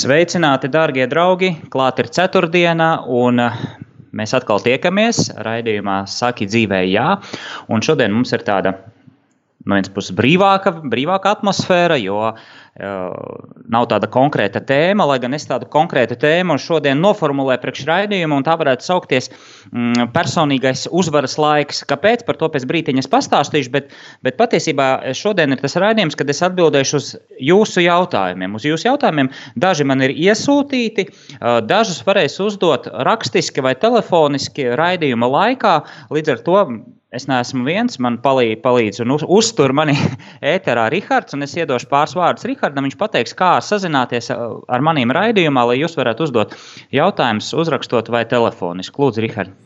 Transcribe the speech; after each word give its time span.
Sveicināti, 0.00 0.70
darbie 0.72 1.04
draugi! 1.10 1.50
Klāt 1.68 1.98
ir 2.00 2.06
ceturtdiena, 2.14 3.02
un 3.04 3.42
eh, 3.42 3.56
mēs 4.16 4.32
atkal 4.38 4.62
tiekamies 4.64 5.26
raidījumā 5.44 5.96
Saki 6.08 6.46
dzīvē, 6.48 6.78
jā. 6.88 7.18
Un 7.68 7.84
šodien 7.84 8.14
mums 8.14 8.32
ir 8.32 8.44
tāda 8.46 8.72
no 9.66 9.76
vienas 9.76 9.92
puses 9.92 10.16
brīvāka, 10.16 10.72
brīvāka 10.94 11.34
atmosfēra, 11.36 11.98
jo 12.00 12.30
nav 12.78 13.86
tāda 13.90 14.06
konkrēta 14.10 14.60
tēma, 14.62 15.04
lai 15.10 15.18
gan 15.22 15.34
es 15.34 15.46
tādu 15.48 15.66
konkrētu 15.70 16.14
tēmu 16.20 16.54
šodien 16.60 17.00
noformulēju 17.02 17.60
priekš 17.64 17.82
raidījumu, 17.88 18.38
un 18.38 18.46
tā 18.46 18.54
varētu 18.60 18.86
saukties 18.86 19.28
mm, 19.32 20.10
personīgais 20.14 20.86
uzvaras 20.94 21.34
laiks. 21.40 21.82
Kāpēc? 21.90 22.22
Par 22.28 22.38
to 22.38 22.48
pēc 22.52 22.66
brītiņas 22.70 23.10
pastāstīšu, 23.10 23.72
bet, 23.74 23.90
bet 24.22 24.38
patiesībā 24.38 25.14
šodien 25.18 25.56
ir 25.56 25.62
tas 25.64 25.74
raidījums, 25.82 26.14
kad 26.18 26.30
es 26.30 26.42
atbildēšu 26.46 27.00
uz 27.00 27.10
jūsu 27.50 27.84
jautājumiem. 27.84 28.54
Uz 28.54 28.68
jūsu 28.68 28.86
jautājumiem 28.92 29.32
daži 29.58 29.88
man 29.90 30.06
ir 30.06 30.14
iesūtīti, 30.14 31.08
dažus 31.66 32.00
varēs 32.06 32.38
uzdot 32.44 32.86
rakstiski 33.10 33.66
vai 33.66 33.74
telefoniski 33.82 34.70
raidījuma 34.78 35.28
laikā, 35.34 35.76
līdz 36.14 36.34
ar 36.36 36.46
to 36.46 36.64
Es 37.10 37.24
neesmu 37.26 37.64
viens, 37.66 37.96
man 37.98 38.20
palīdz, 38.22 38.60
palīdz 38.62 39.00
un 39.02 39.16
uz, 39.16 39.24
uztur 39.26 39.72
mani 39.74 39.96
ēterā 40.52 40.84
Rihards, 40.94 41.34
un 41.34 41.42
es 41.42 41.56
iedošu 41.58 41.88
pāris 41.90 42.14
vārdus 42.14 42.46
Rihardam. 42.60 42.84
Viņš 42.84 42.98
pateiks, 43.00 43.34
kā 43.36 43.56
sazināties 43.64 44.30
ar 44.30 44.84
maniem 44.84 45.10
raidījumā, 45.10 45.64
lai 45.70 45.80
jūs 45.80 45.96
varētu 45.96 46.28
uzdot 46.28 46.54
jautājumus, 46.92 47.54
uzrakstot 47.56 48.10
vai 48.12 48.26
telefoniski. 48.28 49.00
Lūdzu, 49.00 49.24
Rihard. 49.24 49.56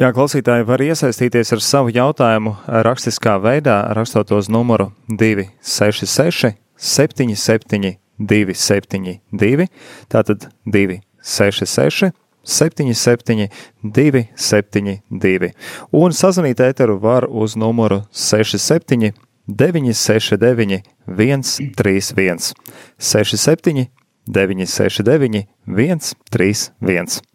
Jā, 0.00 0.08
klausītāji 0.16 0.64
var 0.64 0.80
iesaistīties 0.80 1.52
ar 1.52 1.60
savu 1.60 1.92
jautājumu 1.92 2.56
rakstiskā 2.66 3.36
veidā, 3.42 3.82
rakstot 3.94 4.32
uz 4.32 4.48
numuru 4.48 4.88
266 5.10 6.56
77 6.80 7.98
272, 8.20 9.68
tātad 10.08 10.48
266 10.64 12.12
77, 12.40 13.48
272. 13.84 15.52
Un 15.92 16.16
sazvanīt 16.16 16.60
ēteru 16.64 16.96
var 17.00 17.26
uz 17.28 17.56
numuru 17.60 18.00
67, 18.16 19.12
969, 19.56 20.82
131, 21.06 22.54
67, 22.98 23.90
969, 24.26 25.48
131. 25.66 27.29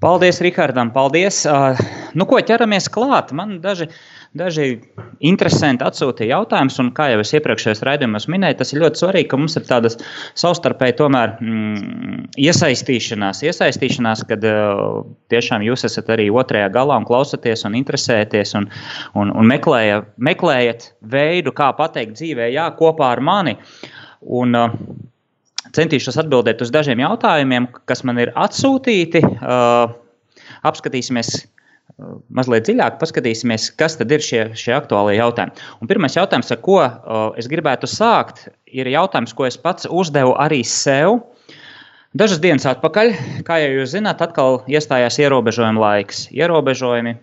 Paldies, 0.00 0.40
Rihardam! 0.44 0.94
Paldies! 0.94 1.42
Uh, 1.48 1.76
nu, 2.16 2.26
ko 2.28 2.40
ķeramies 2.40 2.88
klāt? 2.92 3.34
Man 3.36 3.58
daži 3.64 3.90
Daži 4.30 4.76
interesanti 5.26 5.82
atsūtīja 5.82 6.36
jautājumus, 6.36 6.76
un 6.78 6.92
kā 6.94 7.08
jau 7.10 7.18
es 7.18 7.32
iepriekšējos 7.34 7.80
raidījumos 7.82 8.28
minēju, 8.30 8.60
tas 8.60 8.70
ir 8.70 8.78
ļoti 8.84 9.00
svarīgi, 9.02 9.26
ka 9.32 9.38
mums 9.40 9.58
ir 9.58 9.64
tādas 9.66 9.98
savstarpēji 10.38 10.94
tomēr 11.00 11.32
mm, 11.42 12.28
iesaistīšanās, 12.38 13.42
iesaistīšanās, 13.50 14.22
kad 14.30 14.46
uh, 14.46 15.00
tiešām 15.34 15.66
jūs 15.66 15.82
esat 15.90 16.14
arī 16.14 16.28
otrajā 16.30 16.70
galā 16.70 17.00
un 17.02 17.08
klausaties 17.10 17.66
un 17.66 17.74
interesēties 17.80 18.54
un, 18.60 18.70
un, 19.18 19.34
un 19.34 19.50
meklēja, 19.50 20.04
meklējat 20.22 20.92
veidu, 21.10 21.50
kā 21.50 21.72
pateikt 21.74 22.14
dzīvē, 22.20 22.52
jā, 22.54 22.70
kopā 22.78 23.10
ar 23.16 23.26
mani. 23.32 23.58
Un, 24.30 24.54
uh, 24.54 24.78
centīšos 25.76 26.18
atbildēt 26.22 26.62
uz 26.64 26.72
dažiem 26.74 27.02
jautājumiem, 27.02 27.70
kas 27.90 28.04
man 28.08 28.20
ir 28.22 28.32
atsūtīti. 28.38 29.24
Uh, 29.40 29.96
apskatīsimies, 30.66 31.32
mazliet 32.32 32.66
dziļāk 32.68 32.98
paskatīsimies, 33.00 33.70
kas 33.80 33.98
tad 34.00 34.12
ir 34.14 34.24
šie, 34.24 34.42
šie 34.58 34.74
aktuālie 34.76 35.18
jautājumi. 35.18 35.66
Un 35.80 35.90
pirmais 35.90 36.16
jautājums, 36.16 36.52
ar 36.52 36.60
ko 36.64 36.78
es 37.40 37.48
gribētu 37.50 37.90
sākt, 37.90 38.48
ir 38.70 38.90
jautājums, 38.90 39.34
ko 39.36 39.48
es 39.48 39.58
pats 39.60 39.88
uzdevu 39.90 40.36
arī 40.40 40.62
sev. 40.66 41.20
Dažas 42.16 42.40
dienas 42.42 42.66
atpakaļ, 42.66 43.12
kā 43.46 43.60
jau 43.62 43.74
jūs 43.78 43.92
zināt, 43.94 44.22
atkal 44.24 44.62
iestājās 44.70 45.20
ierobežojuma 45.22 45.82
laiks. 45.84 46.24
Ierobežojumi 46.34 47.14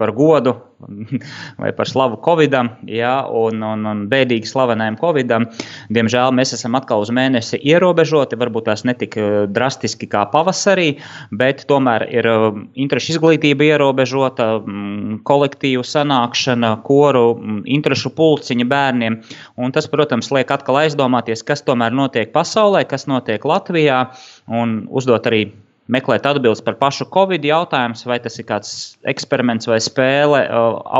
par 0.00 0.14
godu 0.16 0.56
vai 1.60 1.72
par 1.76 1.88
slavu 1.88 2.16
Covidam, 2.24 2.70
ja, 2.88 3.20
un, 3.26 3.60
un, 3.64 3.84
un 3.86 4.02
bēdīgi 4.10 4.48
slavenajam 4.48 4.96
Covidam. 5.00 5.46
Diemžēl 5.92 6.32
mēs 6.36 6.54
esam 6.56 6.78
atkal 6.78 7.04
uz 7.04 7.12
mēnesi 7.14 7.60
ierobežoti, 7.60 8.38
varbūt 8.40 8.68
tās 8.70 8.84
netik 8.88 9.16
eh, 9.20 9.30
drastiski 9.50 10.08
kā 10.10 10.24
pavasarī, 10.32 10.94
bet 11.36 11.66
tomēr 11.70 12.06
ir 12.08 12.30
eh, 12.30 12.46
interešu 12.80 13.16
izglītība 13.16 13.68
ierobežota, 13.74 14.50
mm, 14.60 15.22
kolektīvu 15.28 15.84
sanākšana, 15.86 16.76
koru, 16.86 17.34
mm, 17.36 17.62
interešu 17.78 18.14
pulciņa 18.16 18.68
bērniem. 18.70 19.20
Un 19.60 19.76
tas, 19.76 19.88
protams, 19.90 20.32
liek 20.34 20.50
atkal 20.54 20.80
aizdomāties, 20.84 21.44
kas 21.46 21.64
tomēr 21.66 21.94
notiek 21.94 22.32
pasaulē, 22.34 22.86
kas 22.88 23.08
notiek 23.10 23.44
Latvijā, 23.44 24.06
un 24.48 24.80
uzdot 24.88 25.28
arī 25.28 25.50
meklēt 25.90 26.26
atbildes 26.28 26.62
par 26.64 26.76
pašu 26.80 27.06
covid 27.14 27.44
jautājumu, 27.44 27.98
vai 28.08 28.18
tas 28.22 28.38
ir 28.40 28.46
kāds 28.48 28.72
eksperiments 29.10 29.68
vai 29.70 29.78
spēle 29.82 30.42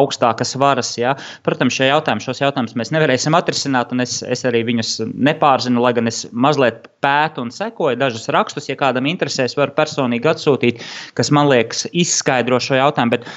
augstākas 0.00 0.56
varas. 0.60 0.92
Ja? 0.98 1.14
Protams, 1.46 1.78
jautājumi, 1.80 2.24
šos 2.24 2.42
jautājumus 2.42 2.76
mēs 2.78 2.92
nevarēsim 2.94 3.36
atrisināt, 3.38 3.94
un 3.94 4.04
es, 4.04 4.20
es 4.26 4.44
arī 4.48 4.62
viņus 4.68 4.96
nepārzinu, 5.10 5.82
lai 5.84 5.94
gan 5.96 6.10
es 6.10 6.24
mazliet 6.32 6.88
pētu 7.04 7.46
un 7.46 7.52
sekoju 7.54 8.00
dažus 8.00 8.30
rakstus. 8.34 8.70
Ja 8.70 8.78
kādam 8.80 9.08
interesēs, 9.10 9.56
var 9.58 9.74
personīgi 9.76 10.30
atsūtīt, 10.32 10.82
kas 11.18 11.32
man 11.34 11.50
liekas 11.50 11.86
izskaidro 11.90 12.60
šo 12.62 12.80
jautājumu. 12.80 13.18
Bet 13.18 13.28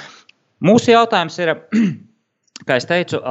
mūsu 0.64 0.94
jautājums 0.94 1.38
ir, 1.42 1.54
kā 2.68 2.80
es 2.80 2.88
teicu, 2.90 3.22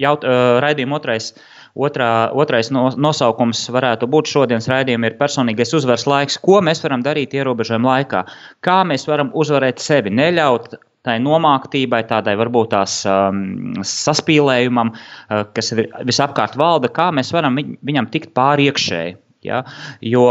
jaut, 0.00 0.26
raidījuma 0.64 1.00
otrais 1.00 1.34
Otrā, 1.74 2.30
otrais 2.38 2.68
no, 2.70 2.86
nosaukums 2.94 3.64
varētu 3.74 4.06
būt 4.06 4.30
šodienas 4.30 4.68
raidījuma 4.70 5.08
ir 5.10 5.16
personīgais 5.18 5.74
uzvaras 5.74 6.06
laiks. 6.06 6.36
Ko 6.38 6.60
mēs 6.62 6.84
varam 6.84 7.02
darīt 7.02 7.34
ierobežojuma 7.34 7.96
laikā? 7.96 8.20
Kā 8.62 8.76
mēs 8.86 9.08
varam 9.10 9.32
uzvarēt 9.34 9.82
sevi, 9.82 10.12
neļaut 10.14 10.76
tai 11.04 11.18
nomāktībai, 11.20 12.04
tādai 12.08 12.36
varbūt 12.40 12.70
tās 12.76 13.00
um, 13.10 13.74
saspīlējumam, 13.84 14.94
uh, 14.94 15.42
kas 15.56 15.74
visapkārt 16.06 16.54
valda, 16.56 16.88
kā 16.94 17.10
mēs 17.12 17.34
varam 17.34 17.58
viņam 17.58 18.08
tikt 18.14 18.32
pāri 18.38 18.70
iekšēji. 18.70 19.18
Ja? 19.44 19.64
Jo 20.00 20.24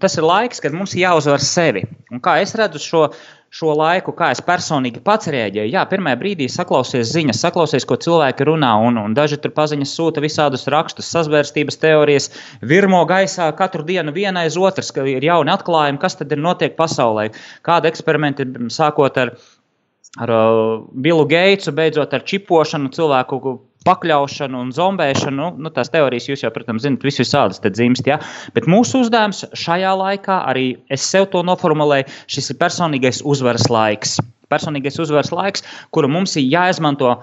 tas 0.00 0.16
ir 0.16 0.24
laiks, 0.24 0.62
kad 0.64 0.72
mums 0.72 0.94
jāuzvar 0.96 1.42
sevi. 1.44 1.84
Un 2.14 2.22
kā 2.24 2.38
es 2.40 2.54
redzu 2.56 2.80
šo, 2.80 3.02
šo 3.54 3.74
laiku, 3.78 4.12
kā 4.18 4.32
es 4.34 4.42
personīgi 4.42 5.02
pats 5.04 5.30
reaģēju. 5.30 5.70
Jā, 5.76 5.84
pirmajā 5.90 6.18
brīdī 6.18 6.48
saklausies 6.50 7.12
ziņas, 7.14 7.42
saklausies, 7.44 7.86
ko 7.86 7.98
cilvēki 8.02 8.48
runā, 8.48 8.72
un, 8.88 8.98
un 8.98 9.14
daži 9.14 9.38
tur 9.42 9.54
paziņas 9.54 9.94
sūta 9.94 10.22
visādus 10.24 10.66
rakstus, 10.74 11.10
sazvērstības 11.14 11.78
teorijas, 11.82 12.30
virmo 12.74 13.04
gaisā 13.10 13.50
katru 13.58 13.86
dienu 13.86 14.14
viena 14.16 14.42
aiz 14.42 14.58
otras, 14.58 14.90
ka 14.94 15.06
ir 15.06 15.22
jauni 15.22 15.54
atklājumi, 15.54 16.02
kas 16.02 16.18
tad 16.18 16.34
ir 16.34 16.42
notiek 16.42 16.74
pasaulē, 16.78 17.28
kāda 17.66 17.92
eksperimenti 17.92 18.48
sākot 18.74 19.22
ar 19.22 19.36
ar 20.14 20.30
uh, 20.30 20.82
Billu 21.02 21.24
Geitsu, 21.26 21.72
beidzot 21.74 22.12
ar 22.14 22.22
čipošanu, 22.22 22.92
cilvēku 22.94 23.40
pakļaušanu 23.84 24.60
un 24.64 24.72
zombēšanu. 24.74 25.36
Nu, 25.38 25.50
nu, 25.66 25.72
tās 25.74 25.92
teorijas 25.92 26.28
jūs 26.30 26.44
jau, 26.44 26.52
protams, 26.54 26.84
zinat, 26.86 27.04
visu 27.04 27.22
visādas 27.24 27.62
dzimst. 27.64 28.08
Ja? 28.08 28.20
Bet 28.56 28.68
mūsu 28.70 29.04
uzdevums 29.04 29.44
šajā 29.58 29.94
laikā, 30.00 30.40
arī 30.50 30.66
es 30.92 31.06
sev 31.06 31.28
to 31.32 31.44
noformulēju, 31.46 32.08
šis 32.30 32.52
ir 32.52 32.60
personīgais 32.60 33.22
uzvaras 33.24 33.68
laiks. 33.72 34.18
Personīgais 34.52 35.00
uzvaras 35.00 35.32
laiks, 35.34 35.64
kuru 35.94 36.10
mums 36.12 36.36
ir 36.40 36.48
jāizmanto 36.52 37.16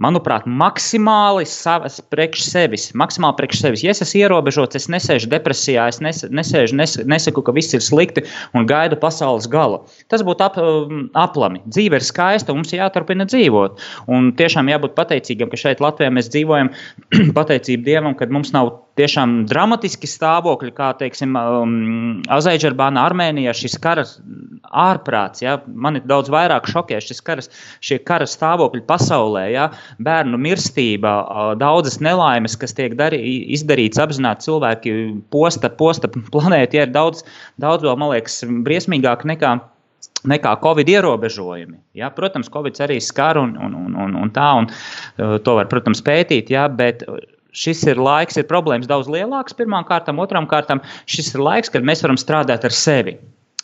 manuprāt, 0.00 0.46
maksimāli 0.48 1.44
savas 1.48 1.98
priekš 2.12 2.44
sevis. 2.48 2.88
Maksimāli 2.98 3.36
priekš 3.38 3.60
sevis. 3.60 3.82
Ja 3.84 3.92
es 3.92 4.02
esmu 4.04 4.22
ierobežots, 4.22 4.78
es 4.78 4.88
nesēžu 4.92 5.28
depresijā, 5.32 5.88
es 5.92 6.00
nes, 6.04 6.22
nesēžu, 6.32 6.76
nes, 6.78 6.96
nesaku, 7.08 7.44
ka 7.44 7.54
viss 7.56 7.76
ir 7.76 7.84
slikti 7.84 8.24
un 8.56 8.66
gaidu 8.68 8.96
pasaules 9.02 9.48
galu. 9.52 9.82
Tas 10.12 10.24
būtu 10.26 10.46
ap, 10.46 10.56
um, 10.62 11.04
aplami. 11.18 11.62
Dzīve 11.68 12.00
ir 12.00 12.06
skaista, 12.06 12.56
mums 12.56 12.72
ir 12.72 12.82
jāturpina 12.82 13.28
dzīvot. 13.28 13.82
Un 14.12 14.32
tiešām 14.38 14.72
jābūt 14.72 14.96
pateicīgam, 14.96 15.52
ka 15.52 15.60
šeit 15.60 15.84
Latvijā 15.84 16.12
mēs 16.14 16.32
dzīvojam 16.32 16.72
pateicību 17.38 17.86
Dievam, 17.88 18.16
kad 18.18 18.32
mums 18.32 18.54
nav 18.56 18.72
tiešām 18.98 19.42
dramatiski 19.48 20.08
stāvokļi, 20.10 20.72
kā 20.76 20.90
teiksim, 21.00 21.36
um, 21.38 22.20
Azerbaidžānā, 22.32 23.06
Armēnijā, 23.08 23.54
šis 23.56 23.78
karas 23.82 24.16
ārprāts. 24.68 25.42
Ja? 25.44 25.58
Man 25.66 25.98
ir 26.00 26.06
daudz 26.08 26.30
vairāk 26.32 26.68
šokē 26.70 27.00
šis 27.04 27.22
karas, 27.24 27.50
šie 27.84 27.98
kara 28.04 28.28
stāvokļi 28.28 28.84
pasaulē, 28.88 29.46
ja? 29.54 29.68
bērnu 30.02 30.40
mirstība, 30.40 31.14
daudzas 31.60 32.00
nelaimes, 32.04 32.56
kas 32.60 32.76
tiek 32.76 32.96
darī, 32.98 33.20
izdarīts 33.56 34.00
apzināti 34.02 34.48
cilvēki 34.48 34.96
posta, 35.32 35.72
posta 35.72 36.10
planēti, 36.12 36.80
ja 36.80 36.88
ir 36.88 36.94
daudz, 36.94 37.26
daudz 37.62 37.86
vēl, 37.86 37.98
man 38.00 38.14
liekas, 38.16 38.42
briesmīgāk 38.66 39.28
nekā 39.28 39.58
nekā 40.28 40.52
Covid 40.62 40.86
ierobežojumi. 40.86 41.80
Ja? 41.98 42.10
Protams, 42.14 42.50
Covid 42.52 42.78
arī 42.84 43.00
skar 43.02 43.40
un, 43.40 43.56
un, 43.58 43.74
un, 43.74 44.16
un, 44.22 44.30
tā, 44.34 44.52
un 44.60 44.68
to 45.42 45.56
var, 45.58 45.66
protams, 45.70 46.02
pētīt, 46.06 46.52
ja? 46.54 46.68
bet 46.70 47.02
šis 47.52 47.84
ir 47.88 48.00
laiks, 48.00 48.38
ir 48.40 48.48
problēmas 48.48 48.88
daudz 48.90 49.10
lielākas 49.12 49.56
pirmām 49.56 49.86
kārtām, 49.88 50.20
otrām 50.22 50.48
kārtām 50.50 50.82
šis 51.10 51.34
ir 51.34 51.44
laiks, 51.44 51.72
kad 51.72 51.84
mēs 51.86 52.04
varam 52.04 52.20
strādāt 52.20 52.64
ar 52.68 52.74
sevi. 52.76 53.18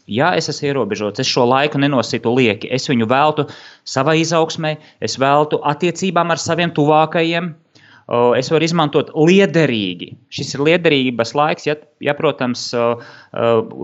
Ja 0.09 0.31
es 0.37 0.49
esmu 0.49 0.71
ierobežots, 0.71 1.21
es 1.21 1.29
šo 1.29 1.45
laiku 1.45 1.81
nenositu 1.81 2.33
lieki, 2.33 2.71
es 2.73 2.89
viņu 2.89 3.09
veltu 3.11 3.45
savai 3.85 4.17
izaugsmai, 4.23 4.79
es 5.05 5.19
veltu 5.21 5.59
attiecībām 5.69 6.33
ar 6.33 6.41
saviem 6.41 6.73
tuvākajiem, 6.73 7.51
es 8.09 8.49
varu 8.49 8.65
izmantot 8.65 9.11
liederīgi. 9.13 10.15
Šis 10.33 10.55
ir 10.57 10.63
liederības 10.65 11.35
laiks, 11.37 11.67
ja, 11.69 11.75
ja 12.01 12.15
protams, 12.17 12.71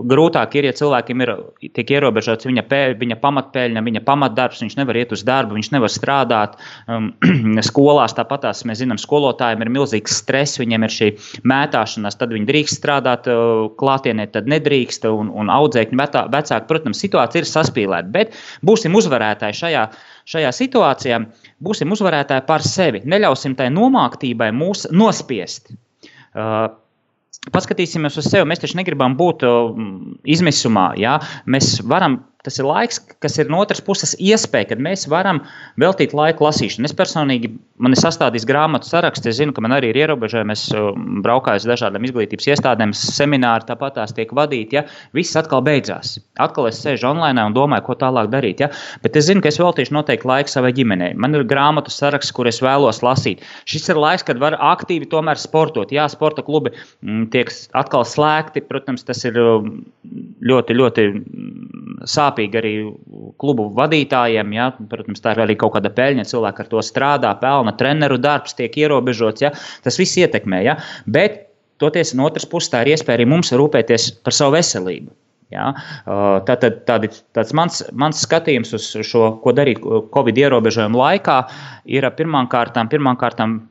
grūtāk 0.09 0.55
ir, 0.57 0.65
ja 0.69 0.73
cilvēkiem 0.73 1.21
ir 1.21 1.31
tiek 1.77 1.93
ierobežots 1.93 2.47
viņa, 2.49 2.63
pēļ, 2.71 2.95
viņa 3.01 3.19
pamatpēļņa, 3.21 3.83
viņa 3.85 4.01
pamatdarbs, 4.07 4.63
viņš 4.65 4.77
nevar 4.79 4.97
iet 4.97 5.13
uz 5.13 5.21
darbu, 5.27 5.57
viņš 5.59 5.69
nevar 5.75 5.93
strādāt. 5.93 6.57
Um, 6.89 7.11
skolās 7.69 8.17
tāpatās 8.17 8.63
mēs 8.65 8.81
zinām, 8.81 8.97
skolotājiem 9.01 9.61
ir 9.61 9.73
milzīgs 9.77 10.17
stress, 10.23 10.57
viņiem 10.61 10.87
ir 10.87 10.95
šī 10.97 11.11
mētāšanās, 11.45 12.17
tad 12.17 12.33
viņi 12.33 12.49
drīkst 12.49 12.81
strādāt 12.81 13.29
klātienē, 13.77 14.25
tad 14.33 14.49
nedrīkst, 14.49 15.05
un, 15.11 15.29
un 15.37 15.53
audzēkņi 15.53 16.01
vecāki, 16.01 16.65
protams, 16.71 17.05
situācija 17.05 17.45
ir 17.45 17.51
saspīlēta, 17.51 18.11
bet 18.15 18.37
būsim 18.65 18.97
uzvarētāji 18.97 19.61
šajā 19.61 19.87
šajā 20.25 20.51
situācijā 20.57 21.19
būsim 21.63 21.91
uzvarētāji 21.95 22.45
par 22.47 22.65
sevi. 22.65 23.03
Neļausim 23.05 23.55
tai 23.59 23.69
nomāktībai 23.73 24.51
mūs 24.55 24.87
nospiest. 24.91 25.73
Uh, 26.35 26.67
Paskatīsimies 27.53 28.15
uz 28.17 28.25
sevi. 28.31 28.47
Mēs 28.49 28.63
taču 28.63 28.79
negribam 28.79 29.13
būt 29.19 29.43
uh, 29.45 29.75
izmisumā. 30.25 30.93
Ja? 30.97 31.19
Mēs 31.45 31.77
varam 31.85 32.23
Tas 32.45 32.59
ir 32.61 32.67
laiks, 32.69 33.01
kas 33.23 33.39
ir 33.41 33.49
no 33.51 33.61
otras 33.63 33.81
puses 33.83 34.15
iespēja, 34.21 34.71
kad 34.73 34.83
mēs 34.83 35.07
varam 35.11 35.41
veltīt 35.81 36.13
laiku 36.17 36.45
lasīšanai. 36.45 36.89
Es 36.89 36.95
personīgi 36.97 37.55
man 37.81 37.95
ir 37.95 37.99
sastādījis 37.99 38.47
grāmatu 38.47 38.87
sarakstu, 38.87 39.29
es 39.29 39.39
zinu, 39.39 39.53
ka 39.55 39.63
man 39.65 39.75
arī 39.75 39.91
ir 39.91 39.99
ierobežojumi. 40.03 40.55
Es 40.55 40.67
um, 40.75 41.19
braukāju 41.25 41.63
uz 41.63 41.67
dažādām 41.67 42.05
izglītības 42.07 42.47
iestādēm, 42.53 42.93
semināri 42.95 43.67
tāpat 43.67 43.97
tās 43.97 44.13
tiek 44.15 44.31
vadīti. 44.35 44.79
Ja? 44.79 44.85
Viss 45.17 45.35
atkal 45.39 45.63
beidzās. 45.65 46.15
Atkal 46.41 46.69
es 46.69 46.79
sēžu 46.83 47.09
online 47.11 47.43
un 47.49 47.55
domāju, 47.57 47.87
ko 47.89 47.97
tālāk 47.99 48.29
darīt. 48.33 48.63
Ja? 48.63 48.69
Bet 49.03 49.17
es 49.19 49.27
zinu, 49.29 49.43
ka 49.43 49.51
es 49.51 49.59
veltīšu 49.61 49.95
noteikti 49.95 50.29
laiku 50.29 50.53
savai 50.53 50.73
ģimenei. 50.77 51.13
Man 51.19 51.35
ir 51.37 51.47
grāmatu 51.47 51.93
saraksts, 51.93 52.33
kur 52.35 52.49
es 52.51 52.61
vēlos 52.63 53.01
lasīt. 53.05 53.43
Šis 53.69 53.89
ir 53.91 53.99
laiks, 54.01 54.25
kad 54.27 54.39
var 54.41 54.57
aktīvi 54.73 55.09
tomēr 55.11 55.39
sportot. 55.41 55.91
Jā, 55.95 56.07
sporta 56.11 56.45
klubi 56.45 56.73
mm, 56.75 57.27
tiek 57.33 57.51
atkal 57.77 58.05
slēgti. 58.07 58.63
Protams, 58.69 59.03
tas 59.07 59.23
ir 59.27 59.39
um, 59.41 59.71
ļoti, 60.45 60.79
ļoti 60.79 61.07
sāpīgi 62.05 62.34
sāpīgi 62.35 62.59
arī 62.59 62.73
klubu 63.39 63.69
vadītājiem. 63.75 64.53
Ja? 64.53 64.69
Protams, 64.89 65.21
tā 65.21 65.35
ir 65.35 65.43
arī 65.45 65.55
kaut 65.55 65.75
kāda 65.75 65.89
peļņa. 65.89 66.27
Cilvēki 66.27 66.63
ar 66.63 66.69
to 66.71 66.81
strādā, 66.83 67.33
pelna, 67.39 67.75
treneru 67.77 68.17
darbs 68.17 68.55
tiek 68.55 68.75
ierobežots. 68.75 69.41
Ja? 69.41 69.51
Tas 69.83 69.99
viss 69.99 70.17
ietekmē. 70.17 70.63
Ja? 70.63 70.77
Bet 71.05 71.47
toties 71.79 72.13
no 72.15 72.25
otras 72.27 72.45
puses 72.45 72.71
tā 72.71 72.83
ir 72.83 72.95
iespēja 72.95 73.19
arī 73.19 73.29
mums 73.29 73.51
rūpēties 73.51 74.23
par 74.23 74.33
savu 74.33 74.55
veselību. 74.57 75.11
Ja? 75.53 75.71
Tā, 76.05 76.57
tā, 76.57 76.71
tādi, 76.87 77.11
tāds 77.35 77.53
mans, 77.53 77.83
mans 77.93 78.21
skatījums 78.25 78.73
uz 78.75 78.89
šo, 79.05 79.37
ko 79.43 79.53
darīt 79.55 79.79
Covid 80.13 80.37
ierobežojumu 80.41 80.99
laikā, 80.99 81.39
ir 81.85 82.07
pirmām 82.17 82.49
kārtām, 82.51 82.89
pirmām 82.91 83.19
kārtām 83.21 83.61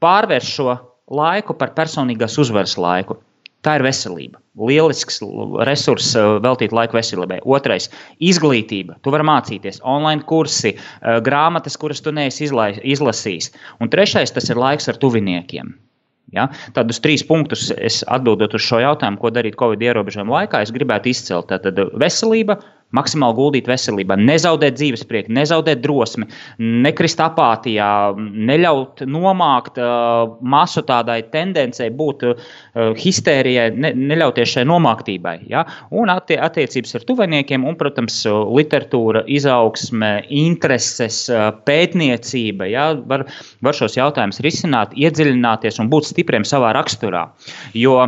pārvērst 0.00 0.52
šo 0.58 0.76
laiku 1.06 1.54
par 1.58 1.74
personīgās 1.76 2.38
uzvaras 2.38 2.76
laiku. 2.78 3.18
Tā 3.66 3.80
ir 3.80 3.82
veselība. 3.82 4.38
Lielisks 4.62 5.18
resurss 5.66 6.14
eh, 6.14 6.26
veltīt 6.44 6.74
laiku 6.76 6.98
veselībai. 7.00 7.40
Otrais- 7.42 7.88
izglītība. 8.30 9.00
Tu 9.02 9.10
vari 9.10 9.26
mācīties, 9.26 9.80
online 9.82 10.22
kursi, 10.28 10.76
eh, 10.76 11.18
grāmatas, 11.26 11.78
kuras 11.80 12.00
tu 12.00 12.14
neesi 12.14 12.46
izlasījis. 12.46 13.50
Un 13.80 13.90
trešais- 13.90 14.32
tas 14.36 14.48
ir 14.50 14.62
laiks 14.62 14.86
ar 14.88 15.00
tuviniekiem. 15.02 15.74
Ja? 16.34 16.46
Tādus 16.74 17.02
trīs 17.02 17.26
punktus 17.26 17.68
atbildot 18.06 18.54
uz 18.54 18.62
šo 18.62 18.80
jautājumu, 18.82 19.18
ko 19.18 19.30
darīt 19.34 19.58
Covid 19.58 19.82
ierobežojumu 19.82 20.34
laikā, 20.38 20.62
es 20.62 20.70
gribētu 20.74 21.10
izcelt. 21.10 21.50
Tātad 21.50 21.78
veselība, 21.98 22.60
maksimāli 22.94 23.36
guldīt 23.36 23.68
veselībā, 23.70 24.16
nezaudēt 24.20 24.76
dzīves 24.78 25.04
prieku, 25.08 25.32
nezaudēt 25.34 25.82
drosmi, 25.82 26.28
nekrist 26.58 27.20
apātijā, 27.22 27.88
neļaut 28.16 29.02
nomākt 29.10 29.80
uh, 29.82 30.36
masu 30.40 30.84
tādai 30.86 31.18
tendencei 31.32 31.90
būt 31.94 32.26
uh, 32.28 32.44
histērijai, 33.00 33.68
ne, 33.74 33.92
neļauties 34.12 34.54
šai 34.56 34.66
nomāktībai. 34.70 35.36
Ja? 35.50 35.64
Un 35.90 36.12
attie, 36.14 36.38
attiecības 36.42 36.98
ar 37.00 37.06
tuviniekiem, 37.08 37.66
un, 37.66 37.78
protams, 37.80 38.20
literatūra, 38.26 39.24
izaugsme, 39.26 40.12
intereses, 40.30 41.24
uh, 41.32 41.48
pētniecība. 41.66 42.70
Ja? 42.70 42.92
Var, 43.08 43.26
var 43.66 43.80
šos 43.80 43.98
jautājumus 43.98 44.42
risināt, 44.46 44.94
iedziļināties 44.94 45.82
un 45.82 45.90
būt 45.92 46.12
stipriem 46.12 46.46
savā 46.46 46.72
raksturā. 46.76 47.26
Jo 47.76 47.98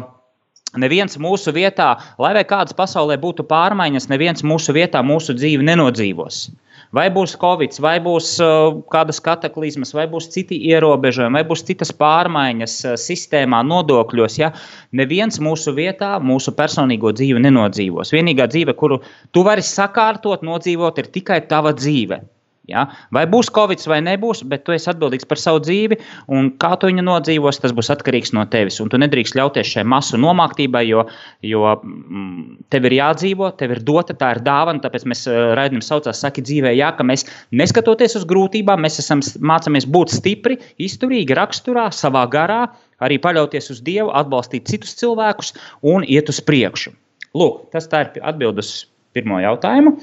Neviens 0.78 1.18
mūsu 1.20 1.52
vietā, 1.56 1.90
lai 2.18 2.32
arī 2.34 2.44
kādas 2.48 2.76
pasaulē 2.78 3.18
būtu 3.20 3.46
pārmaiņas, 3.50 4.08
neviens 4.12 4.46
mūsu 4.46 4.74
vietā 4.76 5.02
mūsu 5.04 5.36
dzīvi 5.38 5.66
nenodzīvos. 5.68 6.46
Vai 6.94 7.10
būs 7.12 7.34
covid, 7.36 7.74
vai 7.84 7.98
būs 8.00 8.30
uh, 8.40 8.78
kādas 8.88 9.18
kataklizmas, 9.20 9.92
vai 9.92 10.06
būs 10.08 10.30
citi 10.32 10.56
ierobežojumi, 10.70 11.36
vai 11.36 11.44
būs 11.50 11.66
citas 11.68 11.92
pārmaiņas 11.92 12.76
uh, 12.86 12.94
sistēmā, 12.96 13.60
nodokļos. 13.68 14.38
Ja? 14.40 14.54
Neviens 14.96 15.36
mūsu 15.44 15.76
vietā 15.76 16.14
mūsu 16.24 16.56
personīgo 16.56 17.12
dzīvi 17.12 17.44
nenodzīvos. 17.44 18.14
Vienīgā 18.16 18.48
dzīve, 18.48 18.72
kuru 18.78 19.02
tu 19.36 19.44
vari 19.44 19.66
sakārtot, 19.66 20.46
nodzīvot, 20.48 21.02
ir 21.02 21.12
tikai 21.18 21.42
tava 21.50 21.76
dzīve. 21.76 22.22
Ja? 22.68 22.84
Vai 23.14 23.24
būs 23.30 23.48
covid 23.54 23.80
vai 23.88 24.00
nebūs, 24.04 24.42
bet 24.48 24.66
tu 24.66 24.74
esi 24.74 24.90
atbildīgs 24.92 25.26
par 25.28 25.40
savu 25.40 25.62
dzīvi, 25.64 25.96
un 26.34 26.50
kā 26.60 26.74
tu 26.80 26.90
viņu 26.90 27.04
nodzīvos, 27.06 27.60
tas 27.62 27.72
būs 27.76 27.88
atkarīgs 27.94 28.34
no 28.36 28.44
tevis. 28.52 28.76
Un 28.84 28.90
tu 28.92 29.00
nedrīkst 29.00 29.38
ļauties 29.38 29.70
šai 29.72 29.86
masu 29.88 30.20
nomāktībai, 30.20 30.84
jo, 30.88 31.06
jo 31.46 31.64
mm, 31.76 32.68
tev 32.72 32.88
ir 32.90 32.98
jādzīvo, 32.98 33.50
tev 33.60 33.72
ir 33.76 33.82
dota, 33.88 34.16
tā 34.18 34.34
ir 34.36 34.42
dāvana. 34.44 34.82
Tāpēc 34.84 35.06
mēs 35.08 35.24
eh, 35.30 35.38
raidījumā 35.58 35.86
saucās, 35.86 36.20
saki 36.20 36.44
dzīvē, 36.44 36.74
jā, 36.76 36.92
ka 36.98 37.06
mēs 37.08 37.24
neskatoties 37.56 38.18
uz 38.20 38.28
grūtībām, 38.28 38.84
mēs 38.84 39.00
esam, 39.04 39.24
mācāmies 39.40 39.88
būt 39.88 40.12
stipri, 40.18 40.60
izturīgi 40.84 41.36
raksturā, 41.38 41.88
savā 41.96 42.26
garā, 42.30 42.66
arī 43.04 43.16
paļauties 43.22 43.72
uz 43.72 43.82
Dievu, 43.86 44.12
atbalstīt 44.18 44.68
citus 44.68 44.96
cilvēkus 45.00 45.54
un 45.88 46.04
iet 46.04 46.28
uz 46.28 46.42
priekšu. 46.44 46.92
Lūk, 47.38 47.68
tas 47.72 47.88
ir 47.92 48.24
atbildes 48.26 48.72
pirmo 49.16 49.40
jautājumu. 49.40 49.96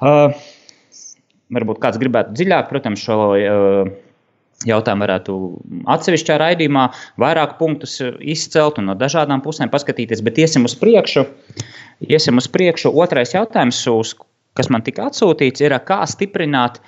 Uh, 0.00 0.32
varbūt 1.54 1.82
kāds 1.82 2.00
gribētu 2.00 2.36
dziļāk, 2.38 2.70
protams, 2.70 3.02
šo 3.04 3.18
uh, 3.34 3.90
jautājumu 4.68 5.06
varētu 5.06 5.36
atsevišķā 5.94 6.38
raidījumā 6.42 6.86
vairāk 7.20 7.56
punktus 7.60 7.98
izcelt 8.20 8.80
un 8.80 8.90
no 8.90 8.96
dažādām 8.98 9.42
pusēm 9.44 9.72
paskatīties, 9.72 10.24
bet 10.26 10.40
iesim 10.42 10.68
uz 10.68 10.76
priekšu. 10.80 11.24
Iesim 12.08 12.40
uz 12.40 12.48
priekšu. 12.48 12.92
Otrais 12.96 13.34
jautājums, 13.36 13.80
uz, 13.92 14.14
kas 14.56 14.70
man 14.72 14.84
tika 14.84 15.08
atsūtīts, 15.10 15.64
ir, 15.64 15.76
kā 15.84 16.02
stiprināt 16.08 16.80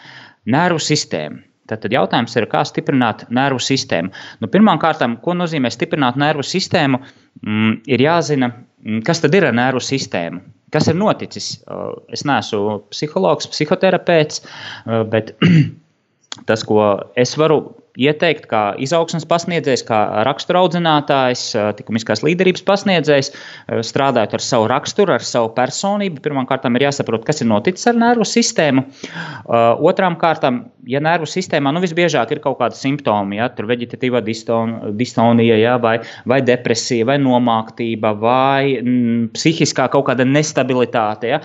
nervu 0.49 0.81
sistēmu. 0.83 1.43
Tad 1.81 1.95
jautājums 1.95 2.37
ir, 2.37 2.47
kā 2.51 2.63
stiprināt 2.69 3.27
nervu 3.33 3.61
sistēmu. 3.63 4.13
Nu, 4.43 4.51
Pirmkārt, 4.53 5.05
ko 5.23 5.37
nozīmē 5.39 5.71
stiprināt 5.73 6.19
nervu 6.21 6.45
sistēmu, 6.47 7.03
mm, 7.43 7.77
ir 7.93 8.05
jāzina, 8.07 8.53
mm, 8.83 9.05
kas 9.07 9.23
tad 9.25 9.35
ir 9.39 9.49
ar 9.49 9.57
nervu 9.57 9.83
sistēmu. 9.85 10.43
Kas 10.73 10.89
ir 10.89 10.97
noticis? 10.97 11.59
Es 12.09 12.25
neesmu 12.25 12.79
psihologs, 12.95 13.51
psihoterapeits, 13.53 14.41
bet 15.13 15.35
tas, 16.49 16.65
ko 16.65 16.87
es 17.21 17.37
varu 17.37 17.59
ieteikt, 18.01 18.47
kā 18.51 18.63
izaugsmas 18.81 19.27
pasniedzējs, 19.29 19.85
kā 19.89 19.99
raksturaudzinātājs, 20.29 21.45
likumiskās 21.79 22.23
līderības 22.25 22.65
pasniedzējs, 22.69 23.33
strādājot 23.89 24.37
ar 24.39 24.45
savu 24.45 24.69
raksturu, 24.73 25.17
ar 25.17 25.27
savu 25.27 25.53
personību. 25.57 26.23
Pirmkārt, 26.25 26.65
ir 26.71 26.87
jāsaprot, 26.87 27.27
kas 27.29 27.43
ir 27.43 27.51
noticis 27.51 27.91
ar 27.91 27.99
nervu 28.01 28.27
sistēmu. 28.29 28.87
Otrām 29.93 30.17
kārtām, 30.21 30.63
ja 30.89 31.03
nervu 31.05 31.29
sistēmā 31.29 31.75
nu, 31.75 31.83
visbiežāk 31.85 32.33
ir 32.33 32.43
kaut 32.45 32.59
kādi 32.63 32.81
simptomi, 32.81 33.39
ja 33.41 33.51
tur 33.53 33.69
veģetatīva 33.71 34.23
distonija, 34.25 35.59
ja, 35.61 35.77
vai, 35.83 35.99
vai 36.29 36.41
depresija, 36.45 37.09
vai 37.13 37.19
nomāktība, 37.23 38.15
vai 38.23 38.79
m, 38.81 39.29
psihiskā 39.37 39.91
kaut 39.93 40.09
kāda 40.09 40.27
nestabilitāte. 40.29 41.35
Ja. 41.35 41.43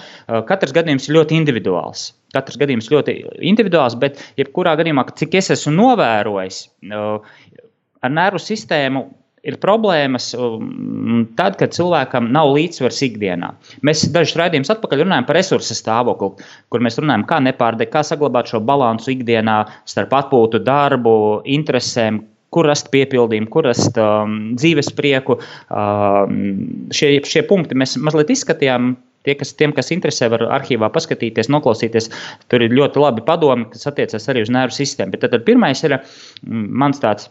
Katrs 0.48 0.75
gadījums 0.75 1.10
ir 1.10 1.20
ļoti 1.20 1.42
individuāls. 1.42 2.12
Katrs 2.36 2.60
gadījums 2.60 2.90
ļoti 2.92 3.20
individuāls, 3.48 3.96
bet 4.00 4.20
jebkurā 4.40 4.76
gadījumā, 4.80 5.06
cik 5.20 5.38
es 5.40 5.52
esmu 5.56 5.76
novērojis, 5.78 6.66
ar 6.92 8.14
nervu 8.14 8.42
sistēmu 8.44 9.06
ir 9.48 9.58
problēmas 9.64 10.32
um, 10.36 11.26
tad, 11.38 11.58
kad 11.60 11.76
cilvēkam 11.76 12.30
nav 12.36 12.52
līdzsvars 12.56 13.00
ikdienā. 13.08 13.52
Mēs 13.88 14.08
dažus 14.14 14.36
raidījumus 14.40 14.74
atpakaļ 14.74 15.06
runājam 15.06 15.28
par 15.28 15.40
resursu 15.40 15.78
stāvokli, 15.78 16.48
kur 16.74 16.84
mēs 16.84 17.00
runājam, 17.00 17.26
kā 17.30 17.40
nepārdegt, 17.46 17.94
kā 17.94 18.04
saglabāt 18.06 18.52
šo 18.52 18.62
balansu 18.68 19.14
ikdienā 19.16 19.62
starp 19.88 20.16
atpūtu, 20.20 20.62
darbu, 20.68 21.16
interesēm, 21.58 22.22
kur 22.54 22.68
rast 22.68 22.92
piepildījumu, 22.94 23.50
kur 23.52 23.68
rast 23.68 23.98
um, 24.02 24.38
dzīves 24.58 24.92
prieku. 24.98 25.38
Um, 25.72 26.88
šie, 26.96 27.18
šie 27.28 27.44
punkti 27.48 27.78
mēs 27.78 27.98
mazliet 28.02 28.34
izskatījām. 28.34 28.96
Tie, 29.26 29.34
kas, 29.36 29.52
tiem, 29.60 29.74
kas 29.76 29.92
interesē, 29.92 30.30
var 30.32 30.46
arhīvā 30.60 30.88
paskatīties, 30.94 31.50
noklausīties. 31.52 32.12
Tur 32.52 32.64
ir 32.64 32.76
ļoti 32.76 33.02
labi 33.02 33.26
padomi, 33.28 33.68
kas 33.74 33.90
attiecas 33.90 34.30
arī 34.32 34.46
uz 34.46 34.52
nervu 34.54 34.78
sistēmu. 34.78 35.16
Bet 35.16 35.26
tad, 35.26 35.34
tad 35.36 35.44
pirmais 35.48 35.84
ir 35.84 35.98
mm, 35.98 36.70
mans 36.84 37.02
tāds 37.04 37.28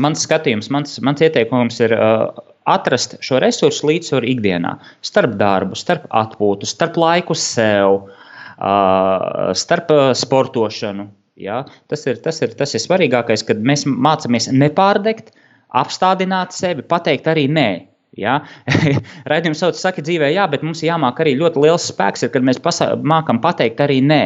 mans 0.00 0.24
skatījums, 0.24 0.70
mans, 0.72 0.96
mans 1.04 1.20
ieteikums 1.24 1.80
ir 1.84 1.94
uh, 1.96 2.30
atrast 2.70 3.16
šo 3.24 3.40
resursu 3.42 3.88
līdzsvaru 3.90 4.28
ikdienā, 4.34 4.76
starp 5.04 5.36
darbu, 5.40 5.76
starp 5.78 6.06
atpūtu, 6.22 6.68
starp 6.68 6.98
laiku 7.00 7.36
sev, 7.38 8.06
uh, 8.56 9.52
starp 9.58 9.92
uh, 9.92 10.10
sportošanu. 10.16 11.08
Ja? 11.42 11.62
Tas, 11.90 12.06
ir, 12.08 12.20
tas, 12.24 12.40
ir, 12.44 12.54
tas 12.58 12.74
ir 12.76 12.84
svarīgākais, 12.84 13.44
kad 13.48 13.62
mēs 13.64 13.84
mācāmies 13.88 14.50
nepārdegt, 14.52 15.32
apstādināt 15.76 16.54
sevi, 16.56 16.84
pateikt 16.84 17.28
arī 17.32 17.48
nē. 17.50 17.68
Ja? 18.18 18.42
Raidījums 19.30 19.62
sauc, 19.62 19.78
saka, 19.80 20.02
dzīvē, 20.04 20.28
jā, 20.34 20.44
bet 20.52 20.64
mums 20.66 20.82
jāmāk 20.84 21.22
arī 21.22 21.32
ļoti 21.40 21.62
liels 21.64 21.86
spēks, 21.88 22.26
ir, 22.26 22.32
kad 22.34 22.44
mēs 22.44 22.60
mākam 23.08 23.40
pateikt 23.40 23.80
arī 23.80 24.00
nē. 24.04 24.20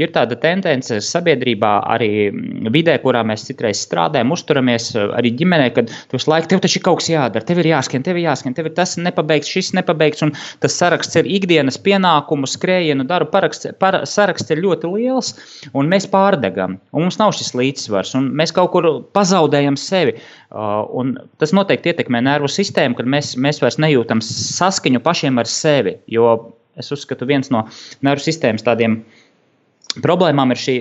Ir 0.00 0.12
tāda 0.14 0.38
tendence 0.40 1.02
sabiedrībā, 1.04 1.72
arī 1.92 2.30
vidē, 2.72 2.96
kurā 3.02 3.20
mēs 3.28 3.44
citreiz 3.48 3.82
strādājam, 3.84 4.32
uzturamies 4.32 4.88
arī 4.96 5.34
ģimenē, 5.36 5.68
kad 5.76 5.92
tu 5.92 6.16
visu 6.16 6.32
laiku 6.32 6.48
tev 6.52 6.62
taču 6.64 6.80
ir 6.80 6.86
kaut 6.86 7.02
kas 7.02 7.10
jādara, 7.12 7.44
tev 7.44 7.60
ir 7.60 7.70
jāskan, 7.74 8.06
tev 8.06 8.16
ir 8.16 8.24
jāskan, 8.30 8.56
tev 8.56 8.70
ir 8.70 8.76
tas 8.78 8.96
nepabeigts, 9.00 9.52
šis 9.52 9.72
nepabeigts, 9.76 10.24
un 10.24 10.32
tas 10.64 10.78
saraksts 10.80 11.20
ir 11.20 11.28
ikdienas 11.36 11.76
pienākumu, 11.84 12.48
skrējienu, 12.48 13.04
darbu 13.10 13.34
paraksts, 13.34 13.68
par, 13.82 14.00
saraksts 14.08 14.54
ir 14.54 14.64
ļoti 14.64 14.94
liels, 14.94 15.34
un 15.76 15.92
mēs 15.92 16.08
pārdegam, 16.12 16.80
un 16.96 17.06
mums 17.06 17.20
nav 17.20 17.36
šis 17.36 17.52
līdzsvars, 17.58 18.16
un 18.16 18.32
mēs 18.40 18.56
kaut 18.56 18.72
kur 18.72 18.88
pazaudējam 19.16 19.76
sevi. 19.80 20.16
Uh, 20.46 21.12
tas 21.42 21.50
noteikti 21.56 21.90
ietekmē 21.90 22.20
nervu 22.22 22.48
sistēmu, 22.50 22.96
kad 22.98 23.08
mēs, 23.10 23.25
mēs 23.34 23.60
vairs 23.62 23.80
nejūtam 23.82 24.22
saskaņu 24.24 25.02
pašiem 25.04 25.42
ar 25.42 25.50
sevi. 25.50 25.96
Jo 26.10 26.54
es 26.78 26.92
uzskatu, 26.92 27.26
viens 27.28 27.50
no 27.50 27.64
nervu 28.06 28.24
sistēmas 28.24 28.64
tādiem 28.66 29.00
problēmām 30.04 30.52
ir 30.52 30.60
šī, 30.60 30.76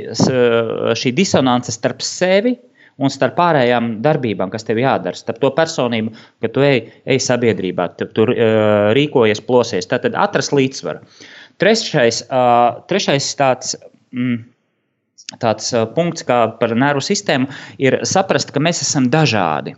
šī 0.99 1.13
disonance 1.15 1.73
starp 1.73 2.03
sevi 2.03 2.55
un 2.95 3.11
starp 3.11 3.35
pārējām 3.39 3.97
darbībām, 4.03 4.51
kas 4.51 4.67
tev 4.67 4.79
jādara, 4.79 5.17
starp 5.19 5.41
to 5.41 5.51
personību, 5.55 6.13
ka 6.43 6.51
tu 6.51 6.63
ej, 6.63 6.85
ej 7.03 7.21
sabiedrībā, 7.23 7.89
tu 7.99 8.07
tur 8.15 8.31
uh, 8.31 8.91
rīkojies, 8.95 9.43
plosies. 9.43 9.87
Tad 9.91 10.07
atrast 10.11 10.55
līdzsvaru. 10.55 11.03
Trešais, 11.59 12.25
uh, 12.29 12.83
trešais 12.91 13.31
tāds. 13.39 13.75
Mm, 14.15 14.43
tāds 15.41 15.71
punkts, 15.95 16.21
kā 16.27 16.37
par 16.59 16.75
nervu 16.77 17.01
sistēmu, 17.03 17.49
ir 17.81 17.97
saprast, 18.05 18.51
ka 18.53 18.61
mēs 18.61 18.83
esam 18.85 19.09
dažādi. 19.11 19.73